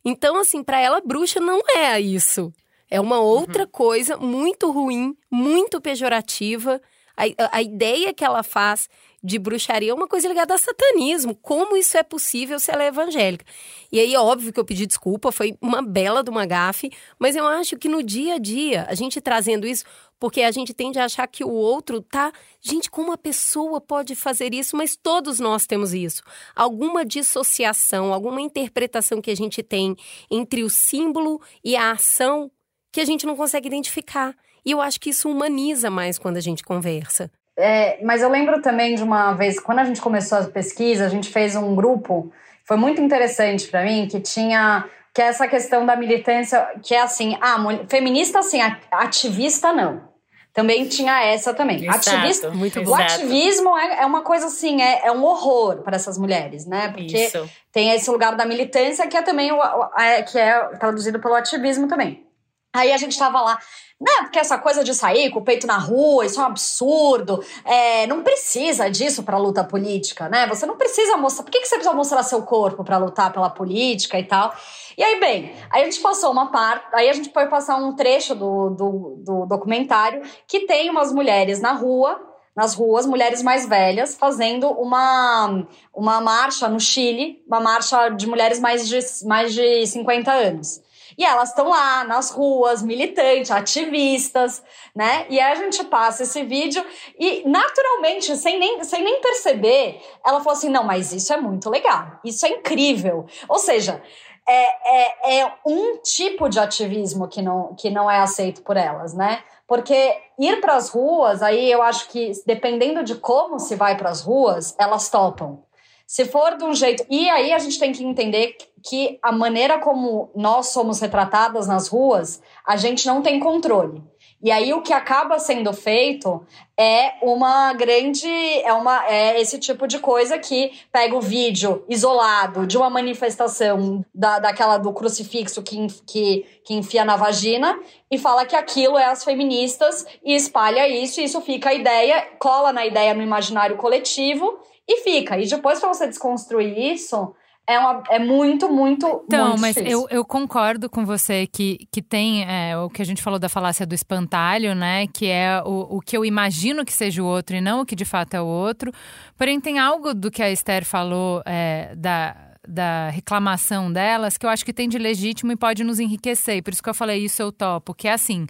[0.04, 2.52] Então, assim, para ela, bruxa não é isso.
[2.90, 3.70] É uma outra uhum.
[3.70, 6.82] coisa muito ruim, muito pejorativa.
[7.16, 8.88] A, a, ideia que ela faz
[9.22, 11.34] de bruxaria é uma coisa ligada a satanismo.
[11.34, 13.44] Como isso é possível se ela é evangélica?
[13.90, 17.46] E aí, óbvio que eu pedi desculpa, foi uma bela de uma gafe, mas eu
[17.46, 19.84] acho que no dia a dia, a gente trazendo isso,
[20.18, 22.32] porque a gente tende a achar que o outro tá.
[22.60, 24.76] Gente, como a pessoa pode fazer isso?
[24.76, 26.22] Mas todos nós temos isso.
[26.54, 29.96] Alguma dissociação, alguma interpretação que a gente tem
[30.30, 32.50] entre o símbolo e a ação
[32.92, 34.34] que a gente não consegue identificar.
[34.66, 37.30] E eu acho que isso humaniza mais quando a gente conversa.
[37.56, 41.08] É, mas eu lembro também de uma vez, quando a gente começou a pesquisa, a
[41.08, 42.32] gente fez um grupo,
[42.64, 47.00] foi muito interessante para mim, que tinha que é essa questão da militância, que é
[47.00, 47.56] assim, ah,
[47.88, 50.14] feminista assim, ativista não.
[50.52, 51.86] Também tinha essa também.
[51.86, 55.96] Exato, ativista, muito o ativismo é, é, uma coisa assim, é, é um horror para
[55.96, 56.88] essas mulheres, né?
[56.88, 57.48] Porque Isso.
[57.72, 59.58] tem esse lugar da militância que é também o,
[59.98, 62.26] é, que é traduzido pelo ativismo também.
[62.74, 63.58] Aí a gente estava lá,
[64.00, 64.12] né?
[64.22, 67.42] Porque essa coisa de sair com o peito na rua, isso é um absurdo.
[67.64, 70.46] É, não precisa disso para luta política, né?
[70.48, 71.44] Você não precisa mostrar.
[71.44, 74.54] Por que, que você precisa mostrar seu corpo para lutar pela política e tal?
[74.98, 77.94] E aí, bem, aí a gente passou uma parte, aí a gente foi passar um
[77.94, 82.20] trecho do, do, do documentário que tem umas mulheres na rua
[82.56, 88.58] nas ruas, mulheres mais velhas, fazendo uma, uma marcha no Chile, uma marcha de mulheres
[88.58, 90.80] mais de, mais de 50 anos.
[91.18, 94.62] E elas estão lá nas ruas, militantes, ativistas,
[94.94, 95.26] né?
[95.30, 96.84] E aí a gente passa esse vídeo
[97.18, 101.70] e, naturalmente, sem nem, sem nem perceber, ela falou assim: não, mas isso é muito
[101.70, 103.26] legal, isso é incrível.
[103.48, 104.02] Ou seja,
[104.48, 109.12] é, é, é um tipo de ativismo que não, que não é aceito por elas,
[109.12, 109.42] né?
[109.66, 114.10] Porque ir para as ruas, aí eu acho que dependendo de como se vai para
[114.10, 115.65] as ruas, elas topam.
[116.06, 117.04] Se for de um jeito.
[117.10, 118.56] E aí a gente tem que entender
[118.88, 124.02] que a maneira como nós somos retratadas nas ruas, a gente não tem controle.
[124.40, 126.46] E aí o que acaba sendo feito
[126.78, 132.66] é uma grande é uma é esse tipo de coisa que pega o vídeo isolado
[132.66, 138.44] de uma manifestação da, daquela do crucifixo que, que, que enfia na vagina e fala
[138.44, 142.84] que aquilo é as feministas e espalha isso, e isso fica a ideia, cola na
[142.84, 145.38] ideia no imaginário coletivo e fica.
[145.38, 147.34] E depois, para você desconstruir isso,
[147.68, 152.00] é, uma, é muito, muito, então, muito mas eu, eu concordo com você que, que
[152.00, 155.08] tem é, o que a gente falou da falácia do espantalho, né?
[155.08, 157.96] Que é o, o que eu imagino que seja o outro e não o que
[157.96, 158.92] de fato é o outro.
[159.36, 162.36] Porém, tem algo do que a Esther falou é, da,
[162.68, 166.62] da reclamação delas que eu acho que tem de legítimo e pode nos enriquecer.
[166.62, 168.46] Por isso que eu falei isso eu topo, que é assim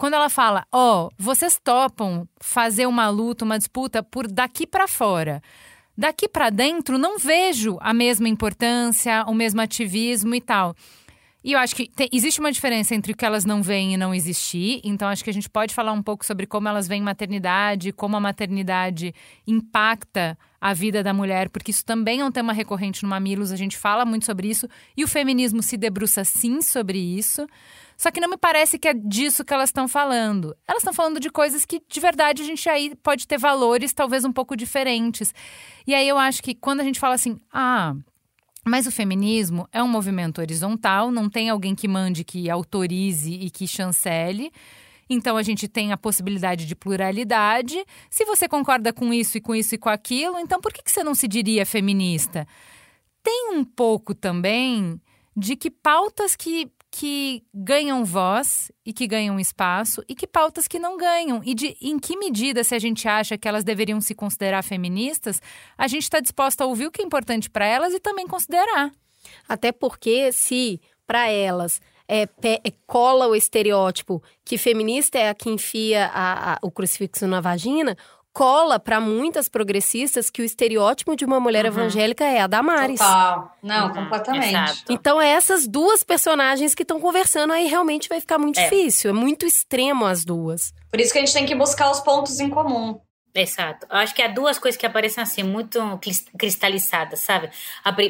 [0.00, 4.88] quando ela fala, ó, oh, vocês topam fazer uma luta, uma disputa por daqui para
[4.88, 5.42] fora.
[6.00, 10.74] Daqui para dentro não vejo a mesma importância, o mesmo ativismo e tal.
[11.44, 13.96] E eu acho que tem, existe uma diferença entre o que elas não veem e
[13.98, 14.80] não existir.
[14.82, 18.16] Então, acho que a gente pode falar um pouco sobre como elas veem maternidade, como
[18.16, 19.14] a maternidade
[19.46, 23.56] impacta a vida da mulher, porque isso também é um tema recorrente no Mamilos, a
[23.56, 24.66] gente fala muito sobre isso.
[24.96, 27.46] E o feminismo se debruça sim sobre isso.
[28.00, 30.56] Só que não me parece que é disso que elas estão falando.
[30.66, 34.24] Elas estão falando de coisas que, de verdade, a gente aí pode ter valores talvez
[34.24, 35.34] um pouco diferentes.
[35.86, 37.94] E aí eu acho que quando a gente fala assim, ah
[38.64, 43.50] mas o feminismo é um movimento horizontal, não tem alguém que mande, que autorize e
[43.50, 44.50] que chancele.
[45.08, 47.84] Então a gente tem a possibilidade de pluralidade.
[48.08, 51.04] Se você concorda com isso e com isso e com aquilo, então por que você
[51.04, 52.48] não se diria feminista?
[53.22, 54.98] Tem um pouco também
[55.36, 60.78] de que pautas que que ganham voz e que ganham espaço e que pautas que
[60.78, 61.40] não ganham.
[61.44, 65.40] E de em que medida, se a gente acha que elas deveriam se considerar feministas,
[65.78, 68.90] a gente está disposta a ouvir o que é importante para elas e também considerar.
[69.48, 75.48] Até porque, se para elas é, é, cola o estereótipo que feminista é a que
[75.48, 77.96] enfia a, a, o crucifixo na vagina,
[78.32, 81.72] cola para muitas progressistas que o estereótipo de uma mulher uhum.
[81.72, 82.98] evangélica é a Damares.
[82.98, 83.56] Total.
[83.62, 83.94] Não, uhum.
[83.94, 84.48] completamente.
[84.48, 84.92] Exato.
[84.92, 88.64] Então, é essas duas personagens que estão conversando aí realmente vai ficar muito é.
[88.64, 89.10] difícil.
[89.10, 90.72] É muito extremo as duas.
[90.90, 93.00] Por isso que a gente tem que buscar os pontos em comum.
[93.34, 93.86] Exato.
[93.88, 95.80] Eu acho que há duas coisas que aparecem assim, muito
[96.36, 97.50] cristalizadas, sabe?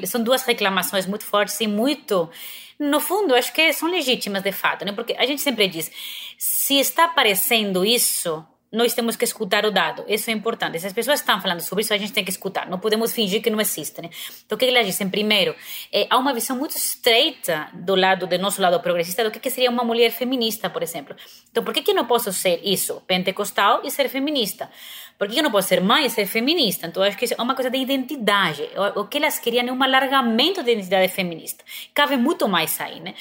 [0.06, 2.30] São duas reclamações muito fortes e muito.
[2.78, 4.92] No fundo, acho que são legítimas de fato, né?
[4.92, 5.90] Porque a gente sempre diz:
[6.38, 10.04] se está aparecendo isso, nós temos que escutar o dado.
[10.06, 10.78] Isso é importante.
[10.78, 12.68] Se as pessoas estão falando sobre isso, a gente tem que escutar.
[12.68, 14.00] Não podemos fingir que não existe.
[14.00, 14.10] Né?
[14.46, 15.08] Então, o que eles dizem?
[15.08, 15.56] Primeiro,
[15.92, 19.70] é, há uma visão muito estreita do lado do nosso lado progressista do que, seria
[19.70, 21.16] uma mulher feminista, por exemplo.
[21.50, 24.70] Então, por que, que eu não posso ser isso, pentecostal, e ser feminista?
[25.18, 26.86] Por que eu não posso ser mãe e ser feminista?
[26.86, 28.62] Então, acho que isso é uma coisa de identidade.
[28.94, 31.64] O que elas queriam é um alargamento da identidade feminista.
[31.92, 33.14] Cabe muito mais aí, né?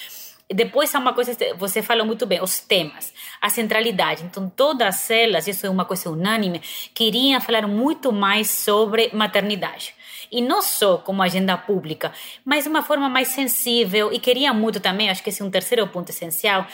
[0.52, 4.24] Depois há uma coisa, você falou muito bem, os temas, a centralidade.
[4.24, 6.60] Então, todas elas, isso é uma coisa unânime,
[6.94, 9.94] queriam falar muito mais sobre maternidade.
[10.32, 12.12] E não só como agenda pública,
[12.44, 14.12] mas de uma forma mais sensível.
[14.12, 16.68] E queria muito também, acho que esse é um terceiro ponto essencial,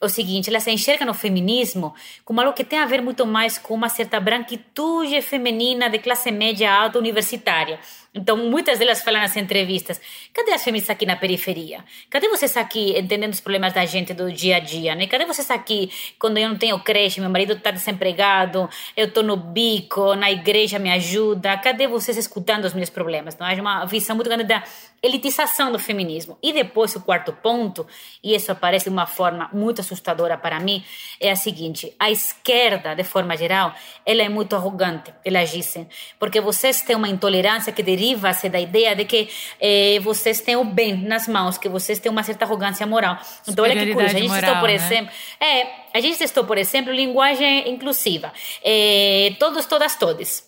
[0.00, 3.56] o seguinte, ela se enxerga no feminismo como algo que tem a ver muito mais
[3.56, 7.80] com uma certa branquitude feminina de classe média alta universitária.
[8.16, 10.00] Então, muitas delas falam nas entrevistas:
[10.32, 11.84] cadê as feministas aqui na periferia?
[12.08, 14.94] Cadê vocês aqui entendendo os problemas da gente do dia a dia?
[14.94, 15.06] Né?
[15.06, 19.36] Cadê vocês aqui quando eu não tenho creche, meu marido está desempregado, eu estou no
[19.36, 21.58] bico, na igreja me ajuda?
[21.58, 23.34] Cadê vocês escutando os meus problemas?
[23.34, 24.62] Então, há uma visão muito grande da
[25.02, 26.38] elitização do feminismo.
[26.42, 27.86] E depois, o quarto ponto,
[28.24, 30.82] e isso aparece de uma forma muito assustadora para mim,
[31.20, 33.74] é a seguinte: a esquerda, de forma geral,
[34.06, 35.86] ela é muito arrogante, elas dizem,
[36.18, 39.28] porque vocês têm uma intolerância que deriva deriva-se da ideia de que
[39.60, 43.18] eh, vocês têm o bem nas mãos, que vocês têm uma certa arrogância moral.
[43.48, 44.16] Então, olha que curioso.
[44.16, 44.74] A gente moral, testou, por né?
[44.74, 45.12] exemplo.
[45.40, 48.32] É, a gente testou, por exemplo, linguagem inclusiva.
[48.62, 50.46] Eh, todos, todas, todes.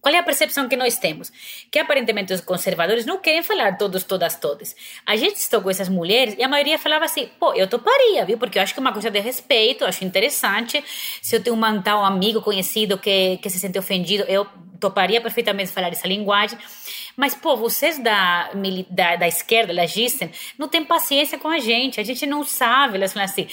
[0.00, 1.32] Qual é a percepção que nós temos?
[1.68, 4.76] Que aparentemente os conservadores não querem falar todos, todas, todas.
[5.04, 8.38] A gente estou com essas mulheres e a maioria falava assim: pô, eu toparia, viu?
[8.38, 10.82] Porque eu acho que é uma coisa de respeito, acho interessante.
[11.20, 14.46] Se eu tenho um tal amigo conhecido que, que se sente ofendido, eu
[14.80, 16.58] toparia perfeitamente falar essa linguagem.
[17.16, 18.50] Mas, pô, vocês da,
[18.90, 22.96] da, da esquerda, dizem, não tem paciência com a gente, a gente não sabe.
[22.96, 23.46] Elas falam assim,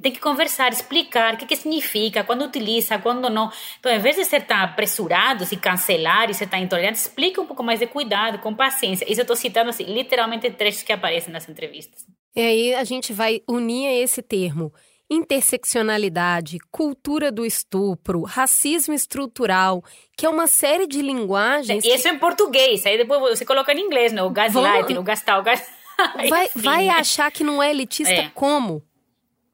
[0.00, 3.50] tem que conversar, explicar o que, que significa, quando utiliza, quando não.
[3.80, 7.46] Então, em vez de ser tão apresurados e cancelar e ser tão intolerantes, explica um
[7.46, 9.04] pouco mais de cuidado, com paciência.
[9.10, 12.06] Isso eu estou citando, assim, literalmente trechos que aparecem nas entrevistas.
[12.36, 14.72] E aí a gente vai unir esse termo
[15.10, 19.82] interseccionalidade, cultura do estupro, racismo estrutural,
[20.16, 21.84] que é uma série de linguagens.
[21.84, 22.08] E isso que...
[22.10, 24.22] em português, aí depois você coloca em inglês, né?
[24.22, 24.98] O gaslighting, Vamos...
[24.98, 25.62] o gastal, o gas...
[26.28, 26.90] Vai, Enfim, vai né?
[26.90, 28.30] achar que não é elitista é.
[28.32, 28.84] como?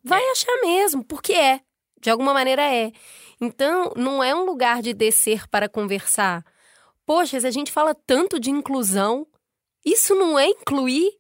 [0.02, 0.32] Vai é.
[0.32, 1.60] achar mesmo, porque é.
[2.02, 2.92] De alguma maneira é.
[3.40, 6.44] Então, não é um lugar de descer para conversar.
[7.06, 9.26] Poxa, se a gente fala tanto de inclusão,
[9.84, 11.12] isso não é incluir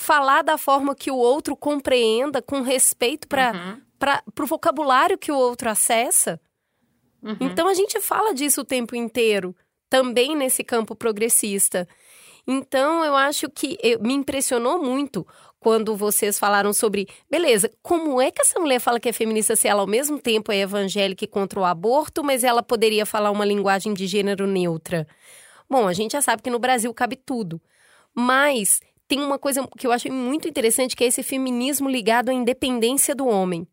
[0.00, 4.44] falar da forma que o outro compreenda, com respeito para uhum.
[4.44, 6.40] o vocabulário que o outro acessa.
[7.22, 7.36] Uhum.
[7.38, 9.54] Então a gente fala disso o tempo inteiro,
[9.90, 11.86] também nesse campo progressista.
[12.46, 15.26] Então eu acho que eu, me impressionou muito
[15.60, 19.68] quando vocês falaram sobre, beleza, como é que essa mulher fala que é feminista se
[19.68, 23.44] ela ao mesmo tempo é evangélica e contra o aborto, mas ela poderia falar uma
[23.44, 25.06] linguagem de gênero neutra?
[25.68, 27.60] Bom, a gente já sabe que no Brasil cabe tudo.
[28.14, 28.80] Mas
[29.10, 33.12] tem uma coisa que eu acho muito interessante, que é esse feminismo ligado à independência
[33.12, 33.66] do homem.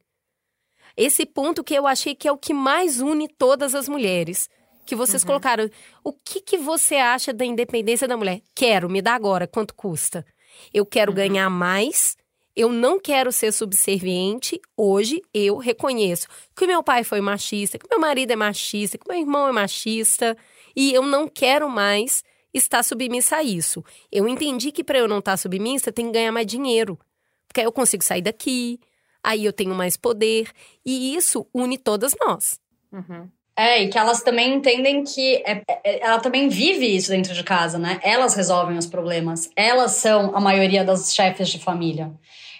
[0.98, 4.50] esse ponto que eu achei que é o que mais une todas as mulheres.
[4.84, 5.28] Que vocês uhum.
[5.28, 5.70] colocaram.
[6.04, 8.42] O que, que você acha da independência da mulher?
[8.56, 10.26] Quero, me dá agora, quanto custa?
[10.74, 11.18] Eu quero uhum.
[11.18, 12.18] ganhar mais,
[12.56, 14.60] eu não quero ser subserviente.
[14.76, 19.20] Hoje eu reconheço que meu pai foi machista, que meu marido é machista, que meu
[19.20, 20.36] irmão é machista,
[20.76, 22.24] e eu não quero mais
[22.66, 23.84] estar submissa a isso.
[24.12, 26.99] Eu entendi que para eu não estar submissa, tem que ganhar mais dinheiro.
[27.47, 28.80] Porque aí eu consigo sair daqui,
[29.24, 30.51] aí eu tenho mais poder.
[30.86, 32.60] E isso une todas nós.
[32.91, 33.30] Uhum.
[33.55, 37.43] É, e que elas também entendem que é, é, ela também vive isso dentro de
[37.43, 37.99] casa, né?
[38.03, 39.49] Elas resolvem os problemas.
[39.55, 42.12] Elas são a maioria das chefes de família.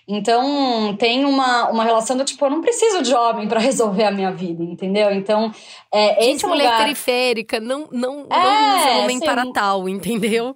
[0.08, 4.12] Então, tem uma, uma relação do tipo, eu não preciso de homem para resolver a
[4.12, 5.12] minha vida, entendeu?
[5.12, 5.52] Então,
[5.92, 6.78] é, Gente, esse mulher lugar...
[6.78, 10.56] periférica não, não, é, não usa homem para tal, entendeu?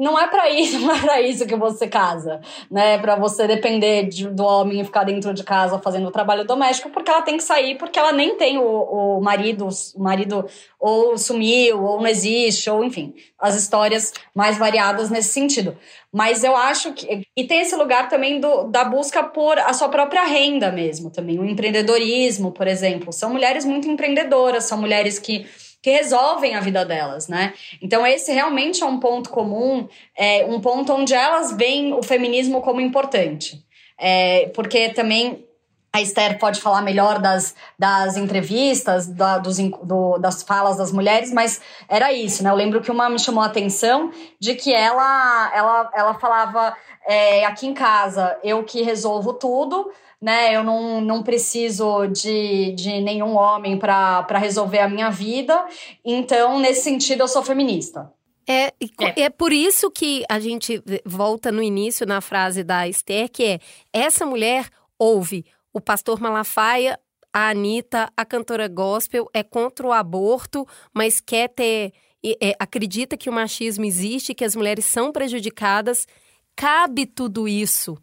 [0.00, 2.40] Não é para isso, não é para isso que você casa,
[2.70, 2.96] né?
[2.98, 6.88] Para você depender de, do homem e ficar dentro de casa fazendo o trabalho doméstico,
[6.88, 10.46] porque ela tem que sair, porque ela nem tem o, o marido, o marido
[10.78, 15.76] ou sumiu, ou não existe, ou enfim, as histórias mais variadas nesse sentido.
[16.10, 17.26] Mas eu acho que.
[17.36, 21.38] E tem esse lugar também do, da busca por a sua própria renda mesmo, também.
[21.38, 23.12] O empreendedorismo, por exemplo.
[23.12, 25.46] São mulheres muito empreendedoras, são mulheres que
[25.82, 27.54] que resolvem a vida delas, né?
[27.80, 32.60] Então, esse realmente é um ponto comum, é um ponto onde elas veem o feminismo
[32.60, 33.64] como importante.
[33.98, 35.46] É, porque também
[35.92, 41.32] a Esther pode falar melhor das, das entrevistas, da, dos, do, das falas das mulheres,
[41.32, 42.50] mas era isso, né?
[42.50, 46.76] Eu lembro que uma me chamou a atenção de que ela, ela, ela falava
[47.06, 49.90] é, aqui em casa, eu que resolvo tudo,
[50.20, 50.54] né?
[50.54, 55.66] Eu não, não preciso de, de nenhum homem para resolver a minha vida.
[56.04, 58.12] Então, nesse sentido, eu sou feminista.
[58.46, 59.22] É, é.
[59.22, 63.58] é por isso que a gente volta no início na frase da Esther, que é
[63.92, 64.68] essa mulher
[64.98, 66.98] ouve o pastor Malafaia,
[67.32, 71.92] a Anitta, a cantora gospel, é contra o aborto, mas quer ter.
[72.22, 76.06] É, acredita que o machismo existe, que as mulheres são prejudicadas.
[76.54, 77.96] Cabe tudo isso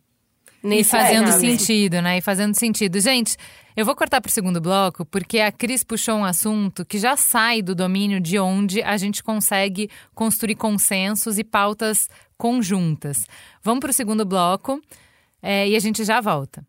[0.63, 2.17] e fazendo sentido, né?
[2.17, 2.99] E fazendo sentido.
[2.99, 3.37] Gente,
[3.75, 7.15] eu vou cortar para o segundo bloco, porque a Cris puxou um assunto que já
[7.15, 13.25] sai do domínio de onde a gente consegue construir consensos e pautas conjuntas.
[13.63, 14.81] Vamos para o segundo bloco
[15.41, 16.65] é, e a gente já volta.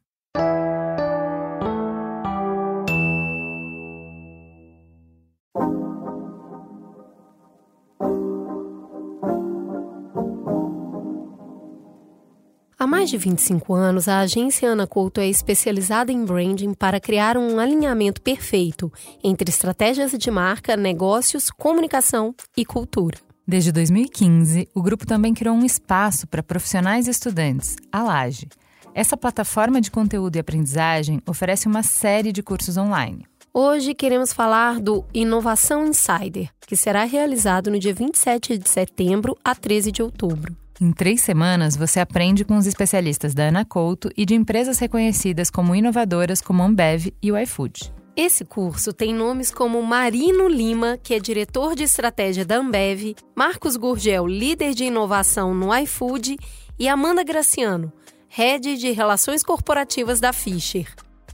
[12.89, 17.61] Mais de 25 anos, a agência Ana Couto é especializada em branding para criar um
[17.61, 18.91] alinhamento perfeito
[19.23, 23.19] entre estratégias de marca, negócios, comunicação e cultura.
[23.47, 28.49] Desde 2015, o grupo também criou um espaço para profissionais e estudantes, a Laje.
[28.95, 33.27] Essa plataforma de conteúdo e aprendizagem oferece uma série de cursos online.
[33.53, 39.55] Hoje queremos falar do Inovação Insider, que será realizado no dia 27 de setembro a
[39.55, 40.57] 13 de outubro.
[40.81, 45.51] Em três semanas, você aprende com os especialistas da Ana Couto e de empresas reconhecidas
[45.51, 47.93] como inovadoras como Ambev e o iFood.
[48.15, 53.77] Esse curso tem nomes como Marino Lima, que é diretor de estratégia da Ambev, Marcos
[53.77, 56.37] Gurgel, líder de inovação no iFood,
[56.79, 57.93] e Amanda Graciano,
[58.29, 60.87] head de relações corporativas da Fischer.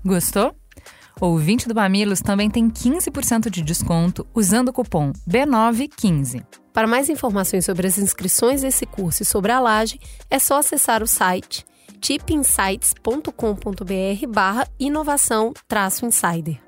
[0.02, 0.54] Gostou?
[1.20, 6.63] O ouvinte do Mamilos também tem 15% de desconto usando o cupom B915.
[6.74, 11.04] Para mais informações sobre as inscrições desse curso e sobre a laje, é só acessar
[11.04, 11.64] o site
[12.00, 15.54] tipinsights.com.br barra inovação
[16.02, 16.60] insider.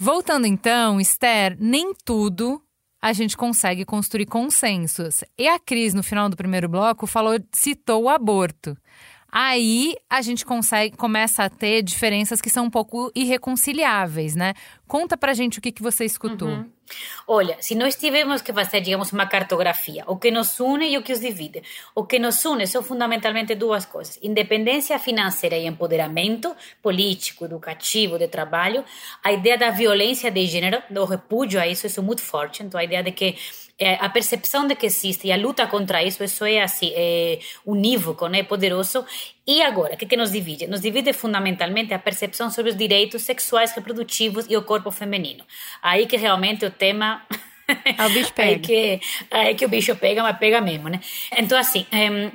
[0.00, 2.63] Voltando então, Esther, nem tudo
[3.04, 5.22] a gente consegue construir consensos.
[5.36, 8.74] E a Cris, no final do primeiro bloco, falou, citou o aborto.
[9.30, 14.54] Aí a gente consegue, começa a ter diferenças que são um pouco irreconciliáveis, né?
[14.88, 16.48] Conta pra gente o que, que você escutou.
[16.48, 16.70] Uhum.
[17.26, 21.02] Olha, se nós tivermos que fazer, digamos, uma cartografia, o que nos une e o
[21.02, 21.62] que os divide,
[21.94, 28.28] o que nos une são fundamentalmente duas coisas: independência financeira e empoderamento político, educativo, de
[28.28, 28.84] trabalho,
[29.22, 32.78] a ideia da violência de gênero, do repúdio a isso, isso é muito forte, então
[32.78, 33.36] a ideia de que
[33.78, 37.38] é, a percepção de que existe e a luta contra isso, isso é assim, é
[37.66, 39.04] unívoco, né, poderoso.
[39.46, 40.66] E agora, o que, que nos divide?
[40.66, 45.44] Nos divide fundamentalmente a percepção sobre os direitos sexuais reprodutivos e o corpo feminino.
[45.82, 47.22] Aí que realmente o tema
[47.96, 48.50] Ah, o bicho pega.
[48.50, 49.00] Aí que,
[49.30, 51.00] aí que o bicho pega, mas pega mesmo, né?
[51.36, 51.86] Então, assim,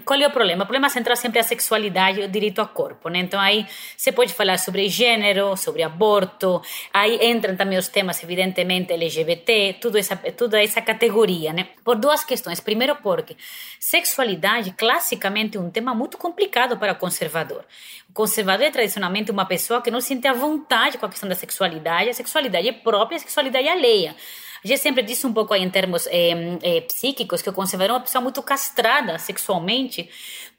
[0.06, 0.64] qual é o problema?
[0.64, 3.20] O problema central sempre é a sexualidade e o direito ao corpo, né?
[3.20, 3.66] Então, aí
[3.96, 6.62] você pode falar sobre gênero, sobre aborto,
[6.94, 11.68] aí entram também os temas, evidentemente, LGBT, tudo essa, toda essa categoria, né?
[11.84, 12.60] Por duas questões.
[12.60, 13.36] Primeiro, porque
[13.80, 17.66] sexualidade, classicamente, é um tema muito complicado para o conservador.
[18.10, 21.36] O conservador é tradicionalmente uma pessoa que não sente a vontade com a questão da
[21.36, 24.16] sexualidade, a sexualidade é própria, a sexualidade é alheia.
[24.64, 27.94] A gente sempre disse um pouco aí em termos é, psíquicos que o conservador é
[27.94, 30.10] uma pessoa muito castrada sexualmente,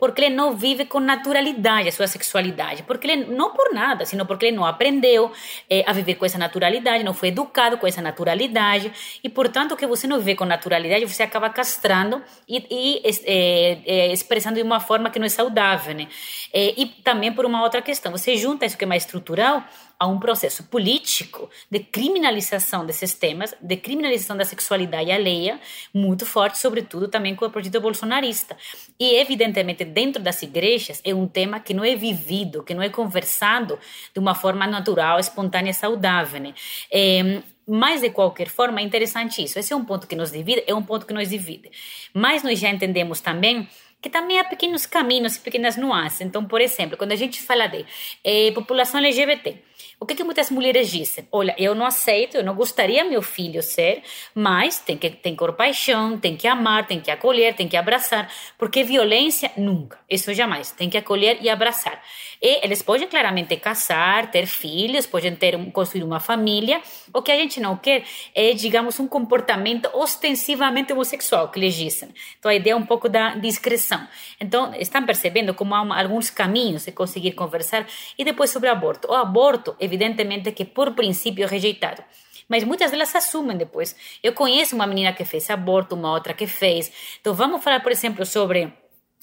[0.01, 4.25] porque ele não vive com naturalidade a sua sexualidade, porque ele não por nada, sino
[4.25, 5.31] porque ele não aprendeu
[5.69, 8.91] é, a viver com essa naturalidade, não foi educado com essa naturalidade
[9.23, 14.57] e portanto que você não vê com naturalidade você acaba castrando e, e é, expressando
[14.57, 16.09] de uma forma que não é saudável, né?
[16.53, 19.63] e também por uma outra questão, você junta isso que é mais estrutural
[20.01, 25.61] a um processo político de criminalização desses temas, de criminalização da sexualidade alheia,
[25.93, 28.57] muito forte, sobretudo também com o projeto bolsonarista.
[28.99, 32.89] E, evidentemente, dentro das igrejas, é um tema que não é vivido, que não é
[32.89, 33.79] conversado
[34.13, 36.41] de uma forma natural, espontânea saudável.
[36.41, 36.55] Né?
[36.91, 39.59] É, mas, de qualquer forma, é interessante isso.
[39.59, 41.71] Esse é um ponto que nos divide, é um ponto que nos divide.
[42.13, 43.69] Mas nós já entendemos também
[44.03, 46.23] que também há pequenos caminhos e pequenas nuances.
[46.23, 47.85] Então, por exemplo, quando a gente fala de
[48.25, 49.63] eh, população LGBT,
[49.99, 51.27] o que, que muitas mulheres dizem?
[51.31, 54.03] Olha, eu não aceito, eu não gostaria meu filho ser,
[54.35, 58.83] mas tem que ter paixão, tem que amar, tem que acolher, tem que abraçar, porque
[58.83, 62.03] violência nunca, isso jamais, tem que acolher e abraçar.
[62.43, 66.81] E eles podem claramente casar, ter filhos, podem ter construir uma família.
[67.13, 68.03] O que a gente não quer
[68.35, 72.09] é, digamos, um comportamento ostensivamente homossexual, que eles dizem.
[72.39, 74.07] Então a ideia é um pouco da discreção.
[74.41, 77.87] Então estão percebendo como há alguns caminhos de conseguir conversar
[78.19, 79.11] e depois sobre aborto.
[79.11, 82.03] O aborto é evidentemente que por princípio é rejeitado.
[82.49, 83.95] Mas muitas delas assumem depois.
[84.23, 86.91] Eu conheço uma menina que fez aborto, uma outra que fez.
[87.21, 88.73] Então vamos falar, por exemplo, sobre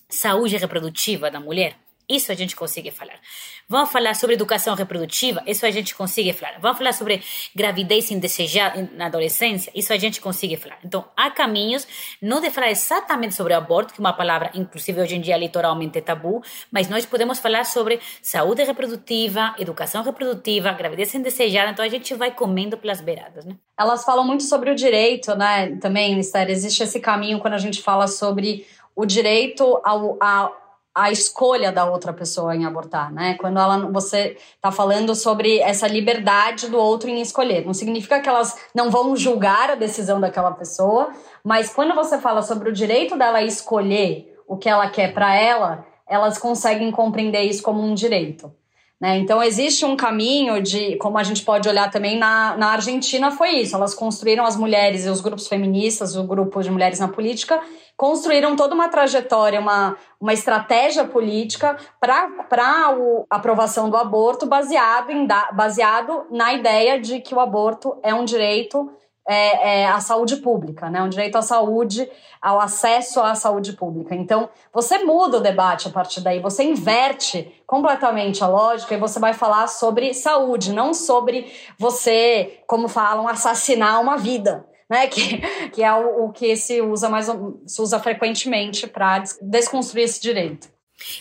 [0.07, 1.75] saúde reprodutiva da mulher.
[2.09, 3.19] Isso a gente consegue falar.
[3.67, 5.43] Vamos falar sobre educação reprodutiva?
[5.45, 6.57] Isso a gente consegue falar.
[6.59, 7.21] Vamos falar sobre
[7.53, 9.69] gravidez indesejada na adolescência?
[9.75, 10.77] Isso a gente consegue falar.
[10.85, 11.85] Então, há caminhos,
[12.21, 15.35] não de falar exatamente sobre o aborto, que é uma palavra, inclusive hoje em dia,
[15.35, 16.41] litoralmente tabu,
[16.71, 21.71] mas nós podemos falar sobre saúde reprodutiva, educação reprodutiva, gravidez indesejada.
[21.71, 23.57] Então, a gente vai comendo pelas beiradas, né?
[23.77, 25.75] Elas falam muito sobre o direito, né?
[25.81, 30.66] Também, Esther, existe esse caminho quando a gente fala sobre o direito ao, ao
[30.97, 33.35] a escolha da outra pessoa em abortar, né?
[33.35, 37.63] Quando ela, você está falando sobre essa liberdade do outro em escolher.
[37.63, 41.11] Não significa que elas não vão julgar a decisão daquela pessoa,
[41.43, 45.85] mas quando você fala sobre o direito dela escolher o que ela quer para ela,
[46.07, 48.51] elas conseguem compreender isso como um direito.
[48.99, 49.19] Né?
[49.19, 53.49] Então, existe um caminho de, como a gente pode olhar também na, na Argentina, foi
[53.59, 53.75] isso.
[53.75, 57.61] Elas construíram as mulheres e os grupos feministas, o grupo de mulheres na política,
[57.95, 62.95] construíram toda uma trajetória, uma, uma estratégia política para a
[63.29, 68.89] aprovação do aborto baseado, em, baseado na ideia de que o aborto é um direito
[69.27, 71.03] é, é, à saúde pública, né?
[71.03, 72.09] um direito à saúde,
[72.41, 74.15] ao acesso à saúde pública.
[74.15, 79.19] Então, você muda o debate a partir daí, você inverte completamente a lógica e você
[79.19, 84.65] vai falar sobre saúde, não sobre você, como falam, assassinar uma vida.
[84.89, 85.37] Né, que,
[85.71, 87.27] que é o, o que se usa mais
[87.65, 90.69] se usa frequentemente para desconstruir esse direito.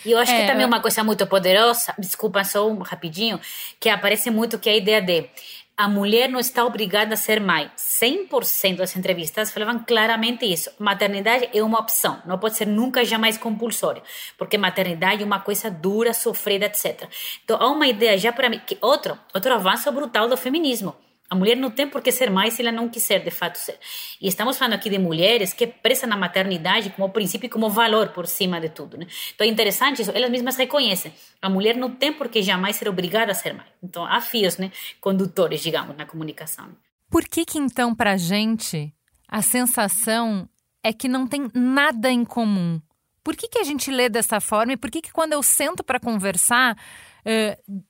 [0.05, 3.39] E eu acho é, que também uma coisa muito poderosa, desculpa só um rapidinho,
[3.77, 5.29] que aparece muito que é a ideia de
[5.77, 7.69] a mulher não está obrigada a ser mãe.
[7.77, 10.71] 100% das entrevistas falavam claramente isso.
[10.79, 14.01] Maternidade é uma opção, não pode ser nunca jamais compulsória,
[14.37, 17.07] porque maternidade é uma coisa dura, sofrida, etc.
[17.45, 20.95] Então há uma ideia já para mim que outro, outro avanço brutal do feminismo
[21.29, 23.77] a mulher não tem por que ser mais se ela não quiser de fato ser.
[24.21, 28.09] E estamos falando aqui de mulheres que prestam na maternidade como princípio e como valor
[28.09, 28.97] por cima de tudo.
[28.97, 29.07] Né?
[29.35, 31.13] Então é interessante isso, elas mesmas reconhecem.
[31.41, 33.65] A mulher não tem por que jamais ser obrigada a ser mãe.
[33.83, 34.71] Então há fios né,
[35.01, 36.69] condutores, digamos, na comunicação.
[37.09, 38.93] Por que que então para gente
[39.27, 40.47] a sensação
[40.83, 42.81] é que não tem nada em comum?
[43.27, 45.83] Por que, que a gente lê dessa forma e por que, que quando eu sento
[45.83, 46.77] para conversar,
[47.25, 47.83] uh,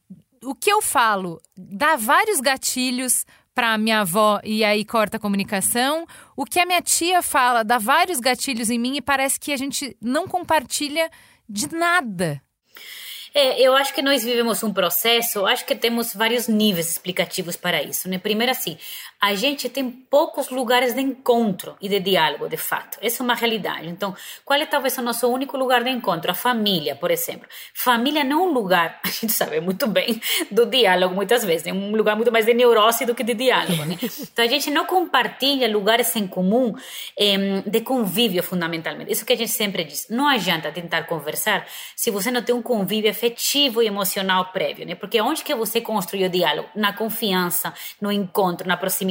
[0.44, 6.06] o que eu falo dá vários gatilhos para minha avó e aí corta a comunicação.
[6.36, 9.58] O que a minha tia fala dá vários gatilhos em mim e parece que a
[9.58, 11.10] gente não compartilha
[11.50, 12.42] de nada.
[13.34, 17.84] É, eu acho que nós vivemos um processo, acho que temos vários níveis explicativos para
[17.84, 18.10] isso.
[18.10, 18.18] Né?
[18.18, 18.78] Primeiro, assim,
[19.20, 23.00] a gente tem poucos lugares de encontro e de diálogo, de fato.
[23.02, 23.88] Essa é uma realidade.
[23.88, 24.16] Então,
[24.46, 26.30] qual é talvez o nosso único lugar de encontro?
[26.30, 27.48] A família, por exemplo.
[27.74, 31.66] Família não é um lugar, a gente sabe muito bem, do diálogo muitas vezes.
[31.66, 33.86] É um lugar muito mais de neurose do que de diálogo.
[33.86, 33.98] Né?
[34.38, 36.76] Então, a gente não compartilha lugares em comum
[37.18, 39.12] eh, de convívio, fundamentalmente.
[39.12, 40.08] Isso que a gente sempre diz.
[40.10, 41.66] Não adianta tentar conversar
[41.96, 44.94] se você não tem um convívio afetivo e emocional prévio, né?
[44.94, 46.70] Porque onde que você construiu o diálogo?
[46.76, 49.07] Na confiança, no encontro, na proximidade.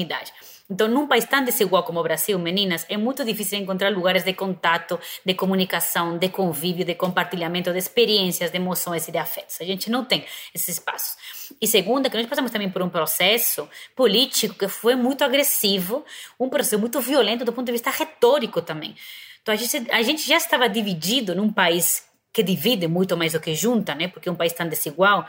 [0.69, 4.33] Então, num país tão desigual como o Brasil, meninas, é muito difícil encontrar lugares de
[4.33, 9.61] contato, de comunicação, de convívio, de compartilhamento de experiências, de emoções e de afetos.
[9.61, 11.17] A gente não tem esses espaços.
[11.61, 16.05] E segundo, que nós passamos também por um processo político que foi muito agressivo,
[16.39, 18.97] um processo muito violento do ponto de vista retórico também.
[19.41, 23.41] Então, a gente, a gente já estava dividido num país que divide muito mais do
[23.41, 24.09] que junta, né?
[24.09, 25.27] Porque é um país tão desigual.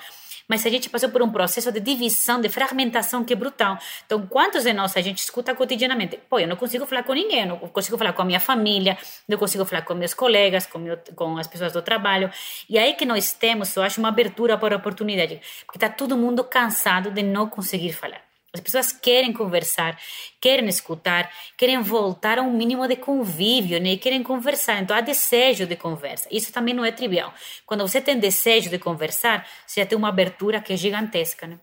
[0.47, 3.77] Mas a gente passou por um processo de divisão, de fragmentação que é brutal.
[4.05, 6.19] Então, quantos de nós a gente escuta cotidianamente?
[6.29, 8.97] Pô, eu não consigo falar com ninguém, eu não consigo falar com a minha família,
[9.27, 12.29] não consigo falar com meus colegas, com, meu, com as pessoas do trabalho.
[12.69, 15.41] E aí que nós temos, eu acho, uma abertura para a oportunidade.
[15.65, 18.26] Porque está todo mundo cansado de não conseguir falar.
[18.57, 19.99] As pessoas querem conversar,
[20.41, 23.97] querem escutar, querem voltar a um mínimo de convívio, né?
[23.97, 24.81] querem conversar.
[24.81, 26.27] Então há desejo de conversa.
[26.31, 27.33] Isso também não é trivial.
[27.65, 31.59] Quando você tem desejo de conversar, você já tem uma abertura que é gigantesca, né?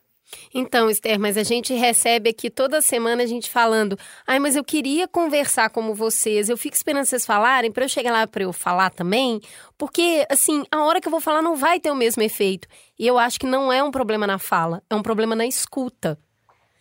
[0.52, 4.64] Então, Esther, mas a gente recebe aqui toda semana a gente falando: ai, mas eu
[4.64, 8.52] queria conversar como vocês, eu fico esperando vocês falarem para eu chegar lá para eu
[8.52, 9.40] falar também,
[9.76, 12.68] porque, assim, a hora que eu vou falar não vai ter o mesmo efeito.
[12.98, 16.18] E eu acho que não é um problema na fala, é um problema na escuta.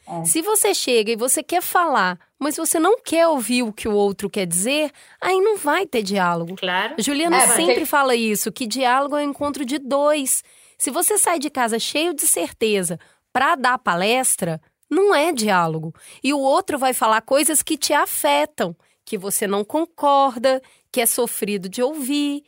[0.07, 0.25] É.
[0.25, 3.93] Se você chega e você quer falar, mas você não quer ouvir o que o
[3.93, 4.91] outro quer dizer,
[5.21, 6.55] aí não vai ter diálogo.
[6.55, 6.95] Claro.
[6.99, 10.43] Juliana é, sempre fala isso, que diálogo é um encontro de dois.
[10.77, 12.99] Se você sai de casa cheio de certeza
[13.31, 15.93] para dar palestra, não é diálogo.
[16.23, 18.75] E o outro vai falar coisas que te afetam,
[19.05, 22.43] que você não concorda, que é sofrido de ouvir.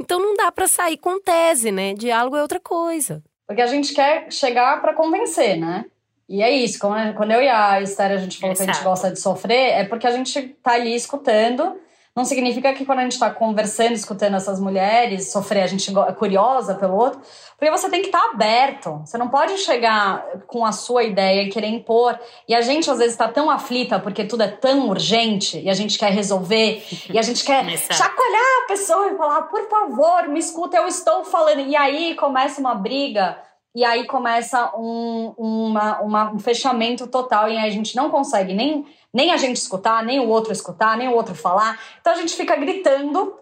[0.00, 1.94] Então não dá para sair com tese, né?
[1.94, 3.22] Diálogo é outra coisa.
[3.46, 5.84] Porque a gente quer chegar para convencer, né?
[6.28, 8.64] E é isso, quando eu e a Esther a gente falou Exato.
[8.64, 11.78] que a gente gosta de sofrer, é porque a gente tá ali escutando.
[12.16, 16.12] Não significa que quando a gente tá conversando, escutando essas mulheres, sofrer, a gente é
[16.12, 17.20] curiosa pelo outro,
[17.58, 19.02] porque você tem que estar tá aberto.
[19.04, 22.16] Você não pode chegar com a sua ideia e querer impor.
[22.48, 25.74] E a gente às vezes está tão aflita porque tudo é tão urgente e a
[25.74, 30.38] gente quer resolver e a gente quer chacoalhar a pessoa e falar, por favor, me
[30.38, 31.62] escuta, eu estou falando.
[31.66, 33.36] E aí começa uma briga
[33.74, 38.86] e aí começa um, uma, uma, um fechamento total e a gente não consegue nem,
[39.12, 41.78] nem a gente escutar, nem o outro escutar, nem o outro falar.
[42.00, 43.34] Então a gente fica gritando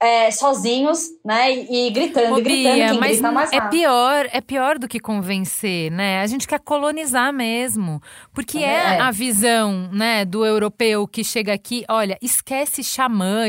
[0.00, 1.52] é, sozinhos, né?
[1.52, 4.86] E, e gritando, e gritando, Bia, quem mas grita mais é pior, é pior do
[4.86, 6.20] que convencer, né?
[6.20, 8.00] A gente quer colonizar mesmo,
[8.32, 13.48] porque é, é a visão, né, do europeu que chega aqui, olha, esquece xamã,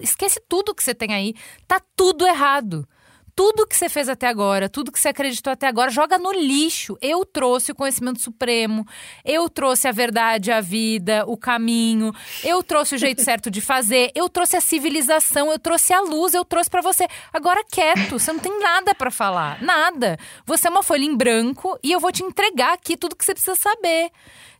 [0.00, 1.34] esquece tudo que você tem aí,
[1.66, 2.86] tá tudo errado
[3.34, 6.96] tudo que você fez até agora, tudo que você acreditou até agora, joga no lixo.
[7.00, 8.86] Eu trouxe o conhecimento supremo,
[9.24, 12.12] eu trouxe a verdade, a vida, o caminho,
[12.44, 16.34] eu trouxe o jeito certo de fazer, eu trouxe a civilização, eu trouxe a luz,
[16.34, 17.06] eu trouxe para você.
[17.32, 20.16] Agora quieto, você não tem nada para falar, nada.
[20.46, 23.34] Você é uma folha em branco e eu vou te entregar aqui tudo que você
[23.34, 24.10] precisa saber.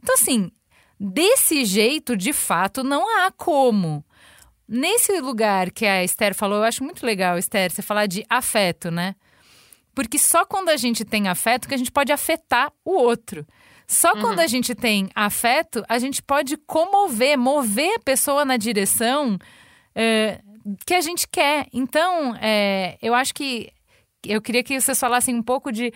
[0.02, 0.50] Então assim,
[0.98, 4.04] desse jeito, de fato, não há como.
[4.76, 8.90] Nesse lugar que a Esther falou, eu acho muito legal, Esther, você falar de afeto,
[8.90, 9.14] né?
[9.94, 13.46] Porque só quando a gente tem afeto que a gente pode afetar o outro.
[13.86, 14.20] Só uhum.
[14.20, 19.38] quando a gente tem afeto, a gente pode comover, mover a pessoa na direção
[19.94, 20.40] é,
[20.84, 21.68] que a gente quer.
[21.72, 23.70] Então, é, eu acho que
[24.26, 25.92] eu queria que vocês falassem um pouco de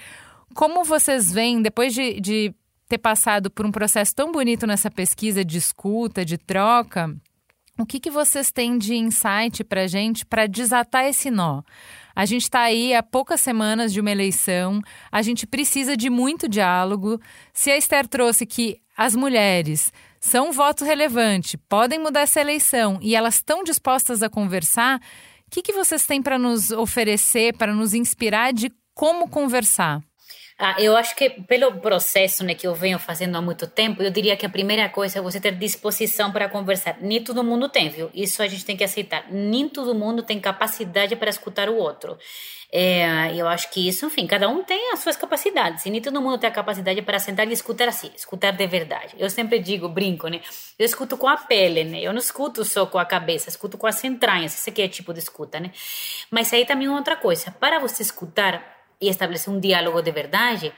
[0.55, 2.55] como vocês veem, depois de, de
[2.89, 7.13] ter passado por um processo tão bonito nessa pesquisa de escuta, de troca,
[7.79, 11.63] o que, que vocês têm de insight para gente para desatar esse nó?
[12.15, 16.49] A gente está aí há poucas semanas de uma eleição, a gente precisa de muito
[16.49, 17.21] diálogo.
[17.53, 22.99] Se a Esther trouxe que as mulheres são um voto relevante, podem mudar essa eleição
[23.01, 24.99] e elas estão dispostas a conversar,
[25.47, 30.03] o que, que vocês têm para nos oferecer, para nos inspirar de como conversar?
[30.61, 34.11] Ah, eu acho que pelo processo né, que eu venho fazendo há muito tempo, eu
[34.11, 36.99] diria que a primeira coisa é você ter disposição para conversar.
[37.01, 38.11] Nem todo mundo tem, viu?
[38.13, 39.25] Isso a gente tem que aceitar.
[39.31, 42.19] Nem todo mundo tem capacidade para escutar o outro.
[42.73, 45.87] É, eu acho que isso, enfim, cada um tem as suas capacidades.
[45.87, 49.15] E nem todo mundo tem a capacidade para sentar e escutar assim, escutar de verdade.
[49.17, 50.41] Eu sempre digo, brinco, né?
[50.77, 52.01] Eu escuto com a pele, né?
[52.01, 54.55] Eu não escuto só com a cabeça, escuto com as entranhas.
[54.55, 55.71] Esse aqui é tipo de escuta, né?
[56.33, 57.53] Mas aí também outra coisa.
[57.53, 60.73] Para você escutar, e estabelecer um diálogo de verdade,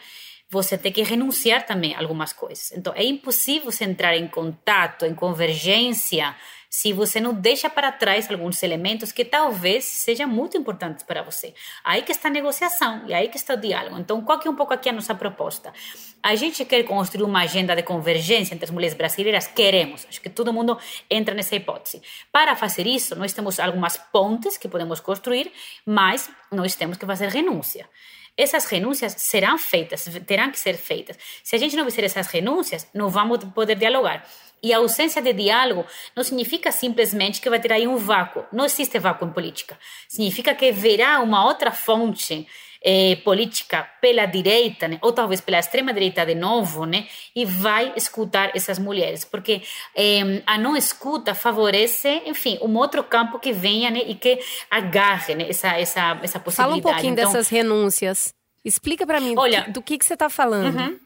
[0.50, 2.72] você tem que renunciar também a algumas coisas.
[2.72, 6.34] Então, é impossível você entrar em contato, em convergência,
[6.70, 11.52] se você não deixa para trás alguns elementos que talvez sejam muito importantes para você.
[11.82, 13.98] Aí que está a negociação e aí que está o diálogo.
[13.98, 15.72] Então, qual que é um pouco aqui a nossa proposta?
[16.22, 19.48] A gente quer construir uma agenda de convergência entre as mulheres brasileiras?
[19.48, 20.06] Queremos.
[20.08, 20.78] Acho que todo mundo
[21.10, 22.00] entra nessa hipótese.
[22.30, 25.50] Para fazer isso, nós temos algumas pontes que podemos construir,
[25.84, 27.88] mas nós temos que fazer renúncia
[28.36, 31.18] essas renúncias serão feitas, terão que ser feitas.
[31.44, 34.26] Se a gente não fizer essas renúncias, não vamos poder dialogar.
[34.62, 38.44] E a ausência de diálogo não significa simplesmente que vai ter aí um vácuo.
[38.52, 39.78] Não existe vácuo em política.
[40.08, 42.46] Significa que verá uma outra fonte
[42.82, 47.06] eh, política pela direita, né, ou talvez pela extrema direita de novo, né,
[47.36, 49.62] e vai escutar essas mulheres, porque
[49.94, 54.38] eh, a não escuta favorece, enfim, um outro campo que venha né, e que
[54.70, 56.54] agarre né, essa, essa, essa possibilidade.
[56.54, 58.34] Fala um pouquinho então, dessas renúncias.
[58.64, 60.78] Explica para mim olha, do que, que você está falando.
[60.78, 60.98] Uhum.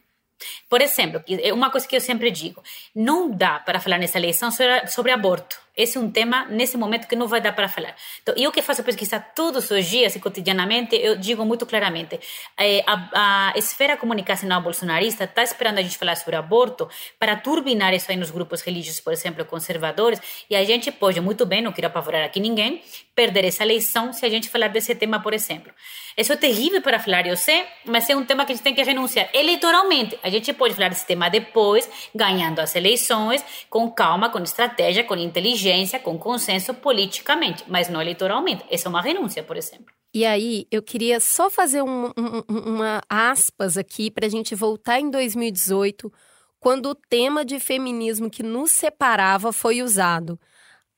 [0.69, 2.63] Por exemplo, é uma coisa que eu sempre digo:
[2.93, 5.64] não dá para falar nessa eleição sobre, sobre aborto.
[5.75, 7.95] Esse é um tema, nesse momento, que não vai dar para falar.
[8.21, 12.19] Então, eu que faço pesquisa todos os dias e cotidianamente, eu digo muito claramente:
[12.57, 16.87] é, a, a esfera comunicacional bolsonarista está esperando a gente falar sobre aborto
[17.19, 21.45] para turbinar isso aí nos grupos religiosos, por exemplo, conservadores, e a gente pode, muito
[21.45, 22.81] bem, não quero apavorar aqui ninguém,
[23.13, 25.71] perder essa eleição se a gente falar desse tema, por exemplo.
[26.17, 28.73] Isso é terrível para falar, eu sei, mas é um tema que a gente tem
[28.73, 30.17] que renunciar eleitoralmente.
[30.23, 35.15] A gente pode falar desse tema depois, ganhando as eleições, com calma, com estratégia, com
[35.17, 35.64] inteligência,
[35.99, 38.65] com consenso politicamente, mas não eleitoralmente.
[38.69, 39.93] Essa é uma renúncia, por exemplo.
[40.13, 44.99] E aí, eu queria só fazer um, um, uma aspas aqui para a gente voltar
[44.99, 46.11] em 2018,
[46.59, 50.39] quando o tema de feminismo que nos separava foi usado.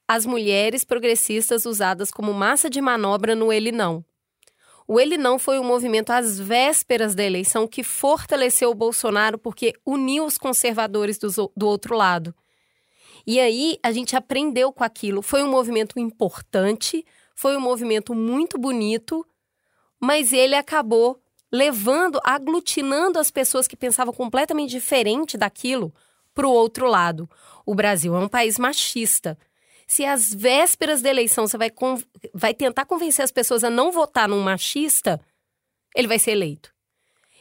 [0.07, 4.05] As mulheres progressistas usadas como massa de manobra no Ele Não.
[4.87, 9.73] O Ele Não foi um movimento às vésperas da eleição que fortaleceu o Bolsonaro porque
[9.85, 12.33] uniu os conservadores do, do outro lado.
[13.27, 15.21] E aí a gente aprendeu com aquilo.
[15.21, 17.05] Foi um movimento importante,
[17.35, 19.27] foi um movimento muito bonito,
[19.99, 21.21] mas ele acabou
[21.51, 25.93] levando, aglutinando as pessoas que pensavam completamente diferente daquilo
[26.33, 27.29] para o outro lado.
[27.65, 29.37] O Brasil é um país machista
[29.87, 31.71] se às vésperas da eleição você vai,
[32.33, 35.19] vai tentar convencer as pessoas a não votar num machista,
[35.95, 36.73] ele vai ser eleito.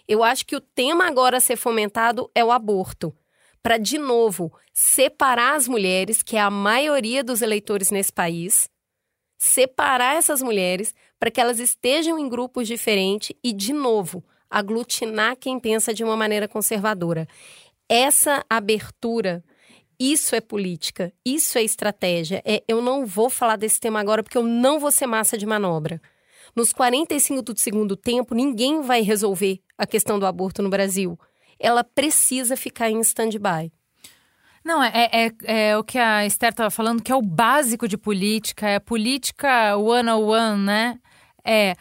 [0.07, 3.13] Eu acho que o tema agora a ser fomentado é o aborto.
[3.67, 8.71] Para, de novo, separar as mulheres, que é a maioria dos eleitores nesse país,
[9.37, 15.59] separar essas mulheres para que elas estejam em grupos diferentes e, de novo, aglutinar quem
[15.59, 17.27] pensa de uma maneira conservadora.
[17.89, 19.43] Essa abertura
[19.99, 22.41] isso é política, isso é estratégia.
[22.45, 25.45] É, eu não vou falar desse tema agora porque eu não vou ser massa de
[25.45, 26.01] manobra.
[26.55, 31.19] Nos 45 do segundo tempo, ninguém vai resolver a questão do aborto no Brasil.
[31.59, 33.73] Ela precisa ficar em stand-by.
[34.65, 37.97] Não, é, é, é, o que a Esther estava falando, que é o básico de
[37.97, 40.99] política, é política one-on-one, né?
[41.45, 41.77] É,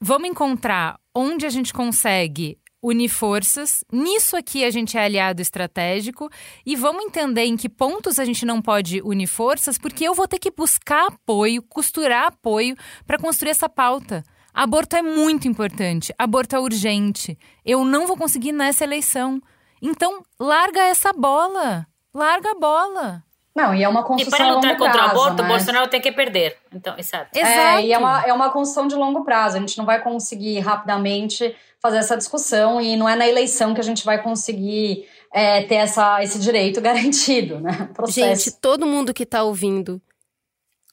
[0.00, 3.82] vamos encontrar onde a gente consegue unir forças.
[3.92, 6.30] Nisso aqui a gente é aliado estratégico
[6.64, 10.28] e vamos entender em que pontos a gente não pode unir forças, porque eu vou
[10.28, 12.76] ter que buscar apoio, costurar apoio
[13.06, 14.22] para construir essa pauta.
[14.58, 17.38] Aborto é muito importante, aborto é urgente.
[17.64, 19.40] Eu não vou conseguir nessa eleição.
[19.80, 21.86] Então, larga essa bola.
[22.12, 23.22] Larga a bola.
[23.54, 24.36] Não, e é uma construção.
[24.36, 25.48] E para lutar contra prazo, o aborto, né?
[25.48, 26.56] Bolsonaro tem que perder.
[26.74, 27.38] Então, exato.
[27.38, 27.80] É, exato.
[27.82, 29.58] e é uma, é uma construção de longo prazo.
[29.58, 33.80] A gente não vai conseguir rapidamente fazer essa discussão e não é na eleição que
[33.80, 37.90] a gente vai conseguir é, ter essa, esse direito garantido, né?
[37.94, 38.44] Processo.
[38.44, 40.02] Gente, todo mundo que está ouvindo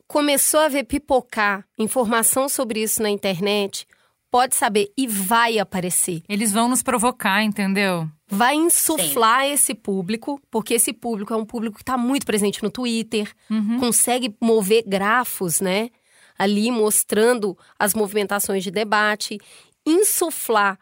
[0.08, 3.88] começou a ver pipocar informação sobre isso na internet,
[4.32, 6.22] pode saber e vai aparecer.
[6.28, 8.10] Eles vão nos provocar, entendeu?
[8.28, 9.54] Vai insuflar Sim.
[9.54, 13.80] esse público, porque esse público é um público que está muito presente no Twitter, uhum.
[13.80, 15.90] consegue mover grafos, né?
[16.38, 19.40] Ali mostrando as movimentações de debate
[19.86, 20.78] insuflar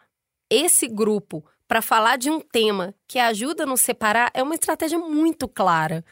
[0.50, 4.98] esse grupo para falar de um tema que ajuda a nos separar é uma estratégia
[4.98, 6.04] muito clara.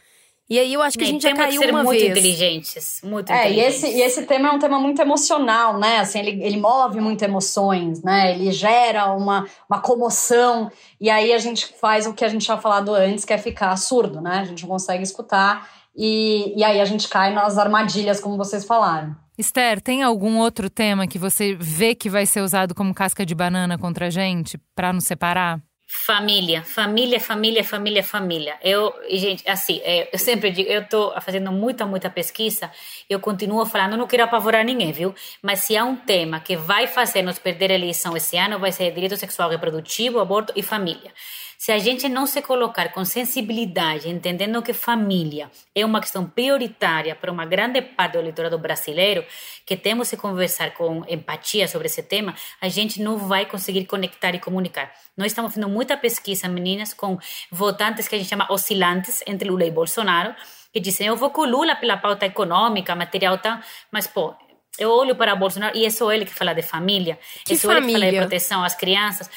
[0.49, 2.11] E aí eu acho que a gente já caiu que ser uma muito vez.
[2.11, 3.83] inteligentes, muito é, inteligentes.
[3.83, 5.99] E esse, e esse tema é um tema muito emocional, né?
[5.99, 8.33] Assim, ele, ele move muito emoções, né?
[8.33, 10.69] Ele gera uma, uma comoção.
[10.99, 13.75] E aí a gente faz o que a gente tinha falado antes, que é ficar
[13.77, 14.39] surdo, né?
[14.39, 15.69] A gente não consegue escutar.
[15.95, 19.15] E, e aí a gente cai nas armadilhas, como vocês falaram.
[19.37, 23.33] Esther, tem algum outro tema que você vê que vai ser usado como casca de
[23.33, 25.59] banana contra a gente para nos separar?
[25.95, 28.57] Família, família, família, família, família.
[28.63, 32.69] Eu, gente, assim, é, eu sempre digo, eu estou fazendo muita, muita pesquisa,
[33.07, 35.13] eu continuo falando, não quero apavorar ninguém, viu?
[35.41, 38.71] Mas se há um tema que vai fazer nos perder a eleição esse ano, vai
[38.71, 41.11] ser direito sexual reprodutivo, aborto e família.
[41.63, 47.15] Se a gente não se colocar com sensibilidade, entendendo que família é uma questão prioritária
[47.15, 49.23] para uma grande parte do eleitorado brasileiro,
[49.65, 54.35] que temos que conversar com empatia sobre esse tema, a gente não vai conseguir conectar
[54.35, 54.91] e comunicar.
[55.15, 57.17] Nós estamos fazendo muita pesquisa, meninas, com
[57.49, 60.35] votantes que a gente chama oscilantes entre Lula e Bolsonaro,
[60.73, 63.63] que dizem, eu vou com Lula pela pauta econômica, material, tá?
[63.89, 64.35] mas, pô,
[64.79, 67.67] eu olho para Bolsonaro e é só ele que fala de família, que é só
[67.67, 67.83] família?
[67.85, 69.29] ele que fala de proteção às crianças.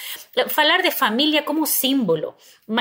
[0.49, 2.35] Falar de família como símbolo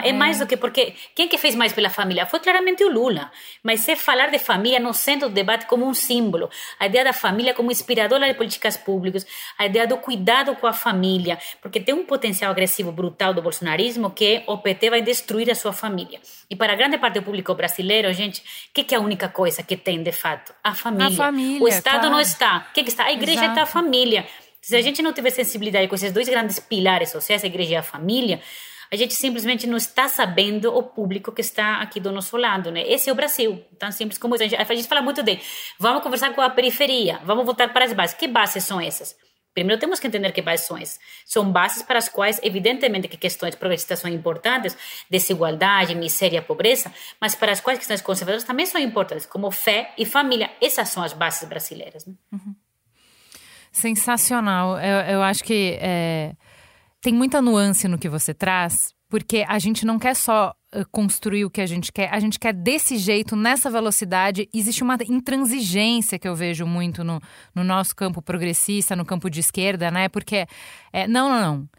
[0.03, 3.32] é mais do que porque quem que fez mais pela família foi claramente o Lula,
[3.62, 6.49] mas é falar de família no centro do debate como um símbolo,
[6.80, 9.28] a ideia da família como inspiradora de políticas públicas,
[9.58, 14.10] a ideia do cuidado com a família, porque tem um potencial agressivo brutal do bolsonarismo
[14.10, 16.20] que o PT vai destruir a sua família.
[16.49, 19.62] E para grande parte do público brasileiro, gente, o que, que é a única coisa
[19.62, 20.53] que tem de fato?
[20.64, 21.08] A família.
[21.08, 22.10] A família, o Estado claro.
[22.10, 22.44] não está.
[22.69, 23.05] O que, que está?
[23.05, 23.49] A igreja Exato.
[23.51, 24.25] está a família.
[24.61, 27.75] Se a gente não tiver sensibilidade com esses dois grandes pilares sociais, a igreja e
[27.75, 28.41] a família,
[28.91, 32.83] a gente simplesmente não está sabendo o público que está aqui do nosso lado, né?
[32.87, 34.43] Esse é o Brasil, tão simples como isso.
[34.43, 35.39] A gente, a gente fala muito de
[35.79, 38.15] vamos conversar com a periferia, vamos voltar para as bases.
[38.15, 39.15] Que bases são essas?
[39.56, 43.99] Primeiro temos que entender que bases são bases para as quais, evidentemente, que questões progressistas
[43.99, 44.78] são importantes,
[45.10, 50.06] desigualdade, miséria, pobreza, mas para as quais questões conservadoras também são importantes, como fé e
[50.06, 50.51] família.
[50.62, 52.06] Essas são as bases brasileiras.
[52.06, 52.14] Né?
[53.72, 54.78] Sensacional.
[54.78, 56.34] Eu, eu acho que é,
[56.99, 60.53] tem muita nuance no que você traz, porque a gente não quer só
[60.91, 64.49] construir o que a gente quer, a gente quer desse jeito, nessa velocidade.
[64.53, 67.21] Existe uma intransigência que eu vejo muito no,
[67.53, 70.09] no nosso campo progressista, no campo de esquerda, né?
[70.09, 70.47] Porque,
[70.91, 71.69] é, não, não, não.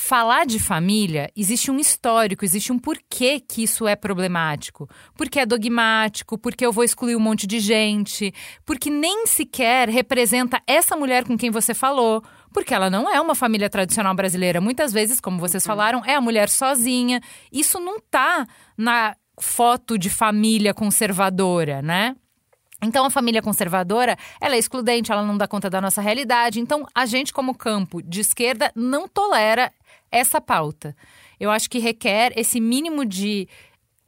[0.00, 4.88] Falar de família, existe um histórico, existe um porquê que isso é problemático.
[5.16, 8.32] Porque é dogmático, porque eu vou excluir um monte de gente,
[8.64, 12.22] porque nem sequer representa essa mulher com quem você falou,
[12.58, 14.60] porque ela não é uma família tradicional brasileira.
[14.60, 17.20] Muitas vezes, como vocês falaram, é a mulher sozinha.
[17.52, 18.44] Isso não tá
[18.76, 22.16] na foto de família conservadora, né?
[22.82, 26.58] Então, a família conservadora, ela é excludente, ela não dá conta da nossa realidade.
[26.58, 29.72] Então, a gente, como campo de esquerda, não tolera
[30.10, 30.96] essa pauta.
[31.38, 33.48] Eu acho que requer esse mínimo de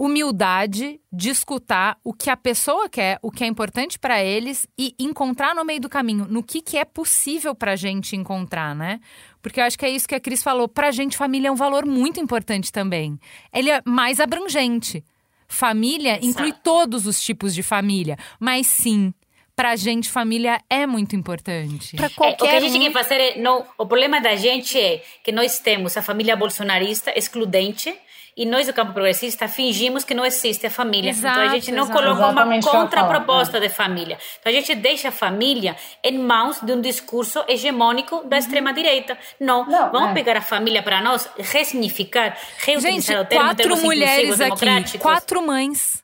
[0.00, 4.94] humildade de escutar o que a pessoa quer, o que é importante para eles e
[4.98, 8.98] encontrar no meio do caminho, no que, que é possível para a gente encontrar, né?
[9.42, 10.66] Porque eu acho que é isso que a Cris falou.
[10.66, 13.20] Para a gente, família é um valor muito importante também.
[13.52, 15.04] Ele é mais abrangente.
[15.46, 19.12] Família inclui todos os tipos de família, mas sim,
[19.54, 21.96] pra gente família é muito importante.
[21.96, 22.80] Pra É, o que qualquer a gente um.
[22.80, 23.38] tem que fazer é.
[23.38, 27.94] Não, o problema da gente é que nós temos a família bolsonarista excludente
[28.36, 31.10] e nós, do campo progressista, fingimos que não existe a família.
[31.10, 31.98] então a Exato, gente não exato.
[31.98, 34.18] coloca uma Exatamente contraproposta de família.
[34.40, 39.18] Então a gente deixa a família em mãos de um discurso hegemônico da extrema-direita.
[39.38, 40.14] Não, Não, vamos é.
[40.14, 45.00] pegar a família para nós, ressignificar, reutilizar Gente, o termo quatro mulheres aqui, democráticos.
[45.00, 46.02] quatro mães.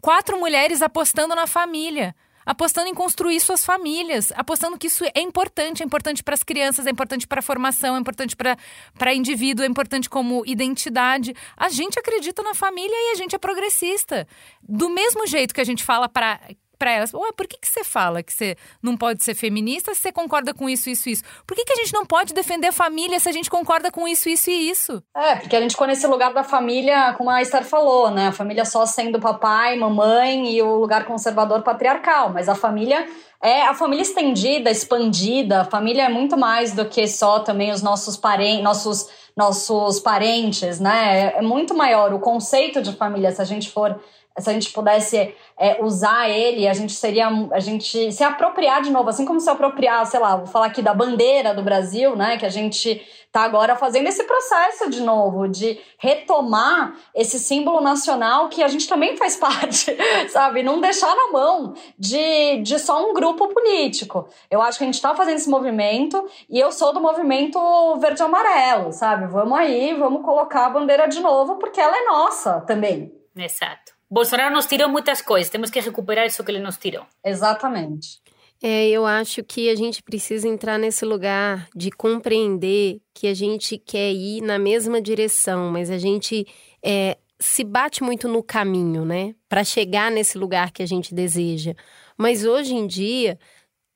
[0.00, 2.14] Quatro mulheres apostando na família.
[2.44, 6.86] Apostando em construir suas famílias, apostando que isso é importante, é importante para as crianças,
[6.86, 11.34] é importante para a formação, é importante para indivíduo, é importante como identidade.
[11.56, 14.26] A gente acredita na família e a gente é progressista.
[14.62, 16.40] Do mesmo jeito que a gente fala para
[16.80, 20.00] para elas, ué, por que, que você fala que você não pode ser feminista se
[20.00, 21.22] você concorda com isso, isso, isso?
[21.46, 24.08] Por que, que a gente não pode defender a família se a gente concorda com
[24.08, 25.02] isso, isso e isso?
[25.14, 28.28] É, porque a gente ficou nesse lugar da família, como a Esther falou, né?
[28.28, 32.30] A família só sendo papai, mamãe e o lugar conservador patriarcal.
[32.30, 33.06] Mas a família
[33.42, 35.60] é a família estendida, expandida.
[35.60, 40.80] A família é muito mais do que só também os nossos parentes, nossos, nossos parentes,
[40.80, 41.34] né?
[41.36, 44.00] É muito maior o conceito de família, se a gente for.
[44.38, 47.28] Se a gente pudesse é, usar ele, a gente seria.
[47.52, 50.80] A gente se apropriar de novo, assim como se apropriar, sei lá, vou falar aqui
[50.80, 52.38] da bandeira do Brasil, né?
[52.38, 58.48] Que a gente tá agora fazendo esse processo de novo, de retomar esse símbolo nacional
[58.48, 59.96] que a gente também faz parte,
[60.28, 60.62] sabe?
[60.62, 64.28] Não deixar na mão de, de só um grupo político.
[64.50, 67.58] Eu acho que a gente tá fazendo esse movimento e eu sou do movimento
[67.98, 69.26] verde-amarelo, sabe?
[69.26, 73.12] Vamos aí, vamos colocar a bandeira de novo, porque ela é nossa também.
[73.36, 73.99] Exato.
[74.10, 77.06] Bolsonaro nos tirou muitas coisas, temos que recuperar isso que ele nos tirou.
[77.24, 78.20] Exatamente.
[78.62, 83.78] É, eu acho que a gente precisa entrar nesse lugar de compreender que a gente
[83.78, 86.46] quer ir na mesma direção, mas a gente
[86.84, 89.34] é, se bate muito no caminho, né?
[89.48, 91.74] Para chegar nesse lugar que a gente deseja.
[92.18, 93.38] Mas hoje em dia,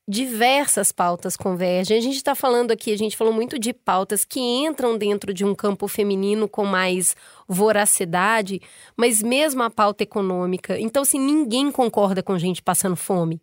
[0.07, 1.97] diversas pautas convergem.
[1.97, 5.45] A gente está falando aqui, a gente falou muito de pautas que entram dentro de
[5.45, 7.17] um campo feminino com mais
[7.49, 8.61] voracidade,
[8.97, 10.79] mas mesmo a pauta econômica.
[10.79, 13.41] Então, se assim, ninguém concorda com gente passando fome,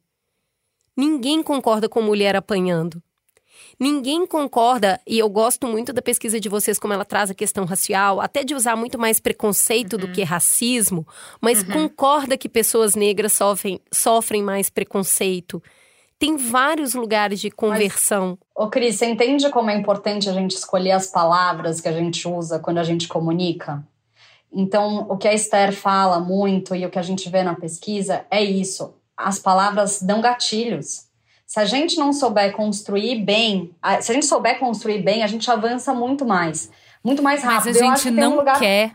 [0.95, 3.01] ninguém concorda com mulher apanhando.
[3.79, 7.65] Ninguém concorda, e eu gosto muito da pesquisa de vocês, como ela traz a questão
[7.65, 9.99] racial, até de usar muito mais preconceito uhum.
[9.99, 11.07] do que racismo,
[11.39, 11.71] mas uhum.
[11.71, 15.61] concorda que pessoas negras sofrem, sofrem mais preconceito.
[16.21, 18.37] Tem vários lugares de conversão.
[18.55, 21.91] Mas, ô Cris, você entende como é importante a gente escolher as palavras que a
[21.91, 23.83] gente usa quando a gente comunica?
[24.53, 28.23] Então, o que a Esther fala muito e o que a gente vê na pesquisa
[28.29, 28.93] é isso.
[29.17, 31.07] As palavras dão gatilhos.
[31.47, 35.49] Se a gente não souber construir bem, se a gente souber construir bem, a gente
[35.49, 36.69] avança muito mais.
[37.03, 37.79] Muito mais rápido.
[37.79, 38.59] Mas a gente não um lugar...
[38.59, 38.93] quer.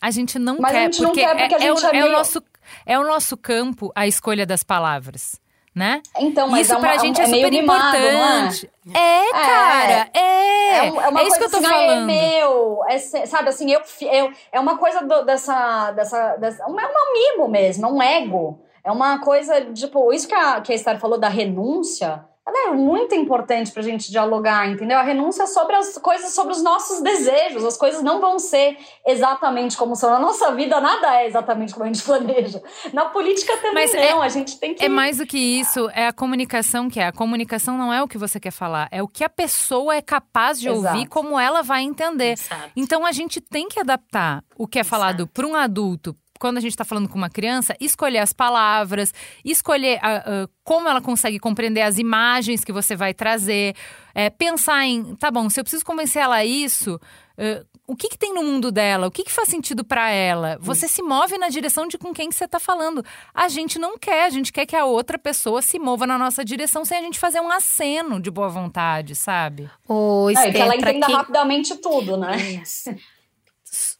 [0.00, 0.78] A gente não Mas quer.
[0.78, 2.04] A gente porque não quer porque é, a gente é, é, meio...
[2.04, 2.42] é, o nosso,
[2.86, 5.40] é o nosso campo a escolha das palavras.
[5.78, 6.02] Né?
[6.18, 8.70] Então, mas isso é uma, pra gente é, é super mimado, importante.
[8.92, 8.98] É?
[8.98, 10.28] é, cara, é.
[10.70, 12.10] É, é uma isso que eu tô assim, falando.
[12.10, 16.64] É meu, é, sabe assim, eu, eu, é uma coisa do, dessa, dessa, dessa.
[16.64, 18.60] É um mimo mesmo, é um ego.
[18.82, 22.74] É uma coisa, tipo, isso que a, que a Esther falou da renúncia, ela é
[22.74, 24.98] muito importante pra gente dialogar, entendeu?
[24.98, 27.62] A renúncia sobre as coisas, sobre os nossos desejos.
[27.62, 30.10] As coisas não vão ser exatamente como são.
[30.10, 32.62] Na nossa vida, nada é exatamente como a gente planeja.
[32.94, 34.22] Na política também Mas não.
[34.22, 34.82] É, a gente tem que.
[34.82, 37.08] É mais do que isso, é a comunicação que é.
[37.08, 40.00] A comunicação não é o que você quer falar, é o que a pessoa é
[40.00, 40.94] capaz de Exato.
[40.94, 42.32] ouvir, como ela vai entender.
[42.32, 42.70] Exato.
[42.74, 46.60] Então a gente tem que adaptar o que é falado para um adulto quando a
[46.60, 49.12] gente está falando com uma criança, escolher as palavras,
[49.44, 53.74] escolher uh, uh, como ela consegue compreender as imagens que você vai trazer,
[54.14, 58.10] é, pensar em, tá bom, se eu preciso convencer ela a isso, uh, o que,
[58.10, 59.06] que, tem no mundo dela?
[59.06, 60.58] O que, que faz sentido para ela?
[60.60, 63.02] Você se move na direção de com quem que você está falando.
[63.32, 66.44] A gente não quer, a gente quer que a outra pessoa se mova na nossa
[66.44, 69.70] direção sem a gente fazer um aceno de boa vontade, sabe?
[69.88, 71.16] Oh, é, que ela entenda quem...
[71.16, 72.62] rapidamente tudo, né?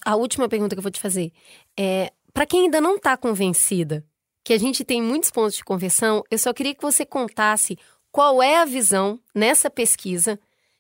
[0.05, 1.33] A última pergunta que eu vou te fazer
[1.75, 4.05] é: para quem ainda não está convencida,
[4.45, 7.79] que a gente tem muitos pontos de conversão, eu só queria que você contasse
[8.11, 10.39] qual é a visão nessa pesquisa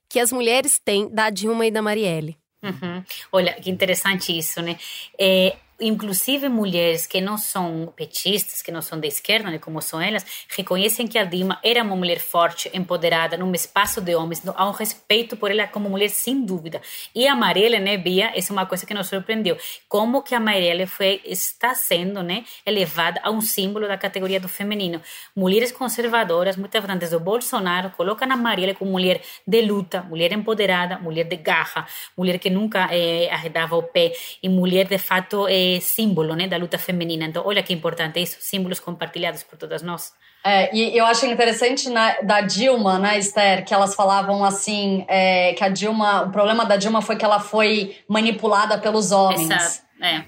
[0.08, 2.38] que as mulheres têm da Dilma e da Marielle.
[2.62, 3.04] Uhum.
[3.30, 4.78] Olha, que interessante isso, né?
[5.18, 10.00] É, inclusive mulheres que não são petistas, que não são da esquerda, né, como são
[10.00, 14.68] elas, reconhecem que a Dilma era uma mulher forte, empoderada, num espaço de homens, há
[14.68, 16.80] um respeito por ela como mulher, sem dúvida.
[17.14, 19.56] E a Marielle, né, Bia, essa é uma coisa que nos surpreendeu,
[19.88, 24.48] como que a Marielle foi, está sendo, né, elevada a um símbolo da categoria do
[24.48, 25.00] feminino.
[25.34, 30.98] Mulheres conservadoras, muitas vezes do Bolsonaro, colocam a Marielle como mulher de luta, mulher empoderada,
[30.98, 34.12] mulher de garra, mulher que nunca eh, arredava o pé,
[34.42, 37.24] e mulher, de fato, eh, símbolo né, da luta feminina.
[37.24, 40.12] Então, olha que importante isso, símbolos compartilhados por todas nós.
[40.44, 45.52] É, e eu achei interessante né, da Dilma, né, Esther, que elas falavam assim, é,
[45.54, 49.50] que a Dilma, o problema da Dilma foi que ela foi manipulada pelos homens.
[49.50, 49.88] Exato.
[50.00, 50.24] É.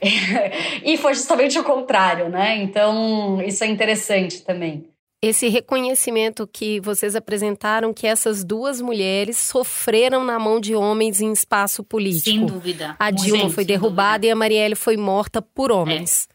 [0.84, 2.56] e foi justamente o contrário, né?
[2.56, 4.90] Então, isso é interessante também
[5.22, 11.30] esse reconhecimento que vocês apresentaram que essas duas mulheres sofreram na mão de homens em
[11.30, 12.30] espaço político.
[12.30, 12.96] Sem dúvida.
[12.98, 16.26] A Dilma Gente, foi derrubada e a Marielle foi morta por homens.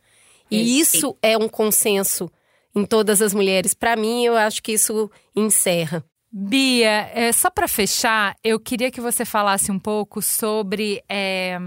[0.52, 0.56] É.
[0.56, 0.98] E Esse.
[0.98, 2.32] isso é um consenso
[2.76, 3.74] em todas as mulheres.
[3.74, 6.04] Para mim, eu acho que isso encerra.
[6.32, 11.02] Bia, é, só para fechar, eu queria que você falasse um pouco sobre.
[11.10, 11.58] É,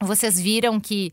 [0.00, 1.12] vocês viram que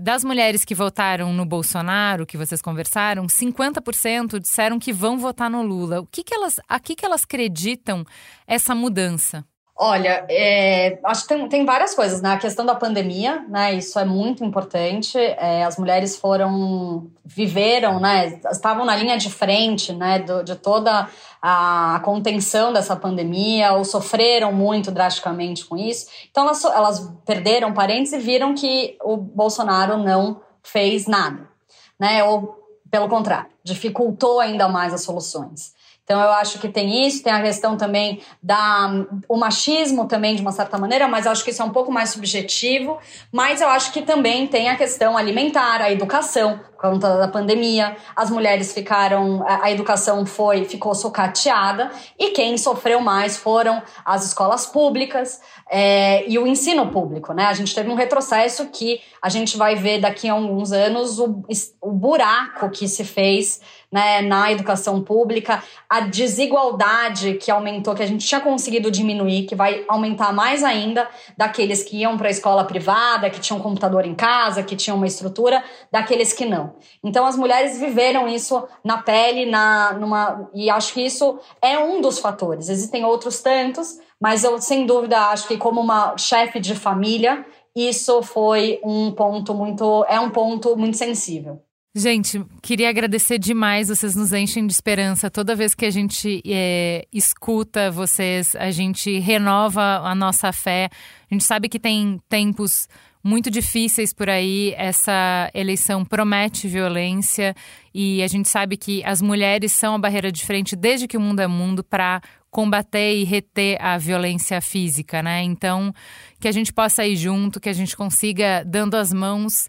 [0.00, 5.62] das mulheres que votaram no Bolsonaro, que vocês conversaram, 50% disseram que vão votar no
[5.62, 6.00] Lula.
[6.00, 8.04] O que, que elas, a que, que elas acreditam
[8.46, 9.44] essa mudança?
[9.80, 12.32] Olha, é, acho que tem, tem, várias coisas, né?
[12.32, 13.74] A questão da pandemia, né?
[13.74, 15.16] Isso é muito importante.
[15.16, 18.40] É, as mulheres foram, viveram, né?
[18.50, 20.18] Estavam na linha de frente, né?
[20.18, 21.08] Do, de toda
[21.40, 26.08] a contenção dessa pandemia, ou sofreram muito drasticamente com isso.
[26.28, 31.48] Então, elas, elas perderam parentes e viram que o Bolsonaro não fez nada,
[31.96, 32.24] né?
[32.24, 32.58] Ou,
[32.90, 35.77] pelo contrário, dificultou ainda mais as soluções.
[36.08, 40.40] Então eu acho que tem isso, tem a questão também da o machismo também de
[40.40, 42.98] uma certa maneira, mas acho que isso é um pouco mais subjetivo,
[43.30, 47.94] mas eu acho que também tem a questão alimentar, a educação, por conta da pandemia,
[48.16, 51.90] as mulheres ficaram, a educação foi, ficou socateada.
[52.16, 57.46] E quem sofreu mais foram as escolas públicas é, e o ensino público, né?
[57.46, 61.42] A gente teve um retrocesso que a gente vai ver daqui a alguns anos o,
[61.82, 63.60] o buraco que se fez
[63.90, 69.54] né, na educação pública, a desigualdade que aumentou, que a gente tinha conseguido diminuir, que
[69.54, 74.14] vai aumentar mais ainda, daqueles que iam para a escola privada, que tinham computador em
[74.14, 76.76] casa, que tinham uma estrutura, daqueles que não.
[77.02, 82.00] Então as mulheres viveram isso na pele, na, numa, e acho que isso é um
[82.00, 82.68] dos fatores.
[82.68, 88.22] Existem outros tantos, mas eu sem dúvida acho que como uma chefe de família, isso
[88.22, 91.62] foi um ponto muito, é um ponto muito sensível.
[91.94, 93.88] Gente, queria agradecer demais.
[93.88, 95.30] Vocês nos enchem de esperança.
[95.30, 100.90] Toda vez que a gente é, escuta vocês, a gente renova a nossa fé.
[101.30, 102.88] A gente sabe que tem tempos
[103.24, 104.74] muito difíceis por aí.
[104.76, 107.54] Essa eleição promete violência
[107.92, 111.20] e a gente sabe que as mulheres são a barreira de frente desde que o
[111.20, 112.20] mundo é mundo para
[112.50, 115.42] combater e reter a violência física, né?
[115.42, 115.92] Então,
[116.38, 119.68] que a gente possa ir junto, que a gente consiga, dando as mãos,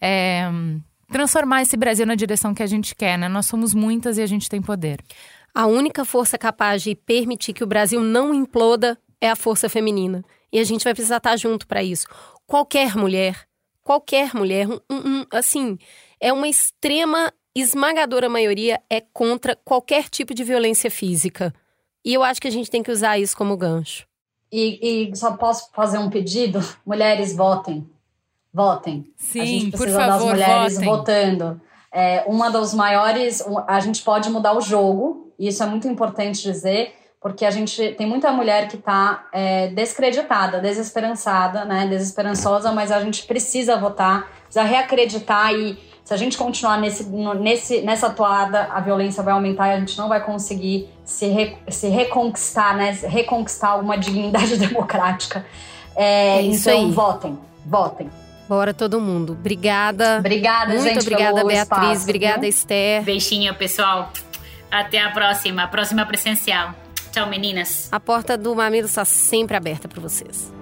[0.00, 0.48] é,
[1.10, 3.28] transformar esse Brasil na direção que a gente quer, né?
[3.28, 5.02] Nós somos muitas e a gente tem poder.
[5.54, 10.24] A única força capaz de permitir que o Brasil não imploda é a força feminina.
[10.52, 12.06] E a gente vai precisar estar junto para isso.
[12.46, 13.46] Qualquer mulher,
[13.82, 15.78] qualquer mulher, um, um, assim,
[16.20, 21.52] é uma extrema, esmagadora maioria é contra qualquer tipo de violência física.
[22.04, 24.06] E eu acho que a gente tem que usar isso como gancho.
[24.52, 26.58] E, e só posso fazer um pedido?
[26.84, 27.88] Mulheres, votem
[28.52, 29.06] votem.
[29.16, 30.88] Sim, a gente por precisa favor, das mulheres votem.
[30.88, 31.60] votando.
[31.92, 36.42] É, uma dos maiores, a gente pode mudar o jogo, e isso é muito importante
[36.42, 42.90] dizer, porque a gente tem muita mulher que está é, descreditada, desesperançada, né, desesperançosa, mas
[42.90, 48.68] a gente precisa votar, precisa reacreditar e se a gente continuar nesse, nesse, nessa toada,
[48.72, 52.98] a violência vai aumentar e a gente não vai conseguir se, re, se reconquistar, né,
[53.02, 55.44] reconquistar uma dignidade democrática.
[55.94, 56.90] É, É isso então, aí.
[56.90, 58.10] votem, votem.
[58.50, 59.34] Bora todo mundo.
[59.34, 60.18] Obrigada.
[60.18, 61.62] Obrigada, Muito gente, obrigada, Beatriz.
[61.62, 62.48] espaço, obrigada, viu?
[62.50, 63.04] Esther.
[63.04, 64.12] Beijinho, pessoal.
[64.68, 66.74] Até a próxima, a próxima presencial.
[67.12, 67.88] Tchau, meninas.
[67.92, 70.52] A porta do Mamilo está sempre aberta para vocês.